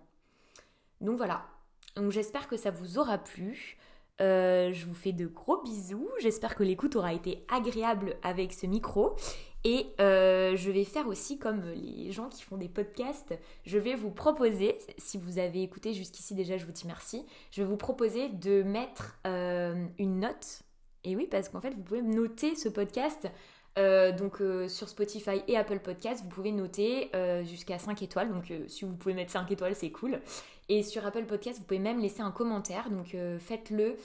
Donc 1.01 1.17
voilà. 1.17 1.45
Donc 1.97 2.11
j'espère 2.11 2.49
que 2.49 2.57
ça 2.57 2.71
vous 2.71 2.99
aura 2.99 3.19
plu. 3.19 3.79
Euh, 4.21 4.71
je 4.73 4.85
vous 4.85 4.95
fais 4.95 5.13
de 5.13 5.27
gros 5.27 5.63
bisous. 5.63 6.09
J'espère 6.21 6.55
que 6.55 6.63
l'écoute 6.63 6.97
aura 6.97 7.15
été 7.15 7.45
agréable 7.49 8.17
avec 8.23 8.53
ce 8.53 8.67
micro. 8.67 9.17
Et 9.65 9.89
euh, 10.01 10.57
je 10.57 10.71
vais 10.71 10.85
faire 10.85 11.07
aussi 11.07 11.39
comme 11.39 11.63
les 11.75 12.13
gens 12.13 12.29
qui 12.29 12.43
font 12.43 12.57
des 12.57 12.69
podcasts, 12.69 13.39
je 13.67 13.79
vais 13.79 13.95
vous 13.95 14.11
proposer, 14.11 14.75
si 14.97 15.19
vous 15.19 15.39
avez 15.39 15.63
écouté 15.63 15.93
jusqu'ici 15.93 16.35
déjà, 16.35 16.57
je 16.57 16.65
vous 16.65 16.73
dis 16.73 16.87
merci, 16.87 17.27
je 17.51 17.61
vais 17.61 17.69
vous 17.69 17.77
proposer 17.77 18.31
de 18.31 18.63
mettre 18.63 19.19
euh, 19.27 19.87
une 19.99 20.21
note. 20.21 20.63
Et 21.05 21.15
oui, 21.15 21.29
parce 21.31 21.51
qu'en 21.51 21.61
fait, 21.61 21.75
vous 21.75 21.83
pouvez 21.83 22.03
noter 22.03 22.55
ce 22.55 22.69
podcast. 22.69 23.29
Donc 24.19 24.43
sur 24.69 24.91
Spotify 24.91 25.43
et 25.49 25.57
Apple 25.57 25.79
Podcast, 25.79 26.23
vous 26.23 26.29
pouvez 26.29 26.53
noter 26.53 27.11
jusqu'à 27.45 27.79
5 27.79 28.03
étoiles. 28.03 28.31
Donc 28.31 28.53
si 28.67 28.85
vous 28.85 28.95
pouvez 28.95 29.15
mettre 29.15 29.31
5 29.31 29.51
étoiles, 29.51 29.75
c'est 29.75 29.91
cool. 29.91 30.21
Et 30.71 30.83
sur 30.83 31.05
Apple 31.05 31.27
Podcast, 31.27 31.59
vous 31.59 31.65
pouvez 31.65 31.81
même 31.81 32.01
laisser 32.01 32.23
un 32.23 32.31
commentaire. 32.31 32.89
Donc 32.89 33.15
faites-le. 33.41 33.97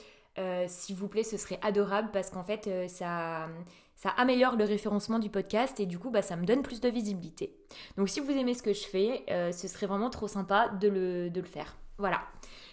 S'il 0.68 0.96
vous 0.96 1.08
plaît, 1.08 1.24
ce 1.24 1.38
serait 1.38 1.60
adorable 1.62 2.10
parce 2.12 2.30
qu'en 2.30 2.44
fait, 2.44 2.70
ça, 2.90 3.48
ça 3.96 4.10
améliore 4.10 4.56
le 4.56 4.66
référencement 4.66 5.20
du 5.20 5.30
podcast 5.30 5.80
et 5.80 5.86
du 5.86 5.98
coup 5.98 6.10
bah, 6.10 6.22
ça 6.22 6.36
me 6.36 6.46
donne 6.46 6.62
plus 6.62 6.82
de 6.82 6.90
visibilité. 6.90 7.56
Donc 7.98 8.10
si 8.10 8.20
vous 8.20 8.32
aimez 8.32 8.54
ce 8.54 8.64
que 8.64 8.74
je 8.74 8.84
fais, 8.84 9.24
euh, 9.30 9.52
ce 9.52 9.68
serait 9.68 9.88
vraiment 9.88 10.10
trop 10.10 10.28
sympa 10.28 10.70
de 10.70 10.88
le, 10.88 11.30
de 11.30 11.40
le 11.40 11.48
faire. 11.48 11.78
Voilà. 11.98 12.22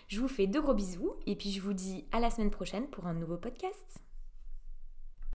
Je 0.09 0.21
vous 0.21 0.29
fais 0.29 0.47
de 0.47 0.61
gros 0.61 0.75
bisous 0.75 1.15
et 1.27 1.37
puis 1.37 1.51
je 1.53 1.61
vous 1.61 1.73
dis 1.73 2.05
à 2.13 2.21
la 2.21 2.31
semaine 2.31 2.51
prochaine 2.51 2.87
pour 2.89 3.07
un 3.07 3.15
nouveau 3.15 3.37
podcast. 3.37 4.01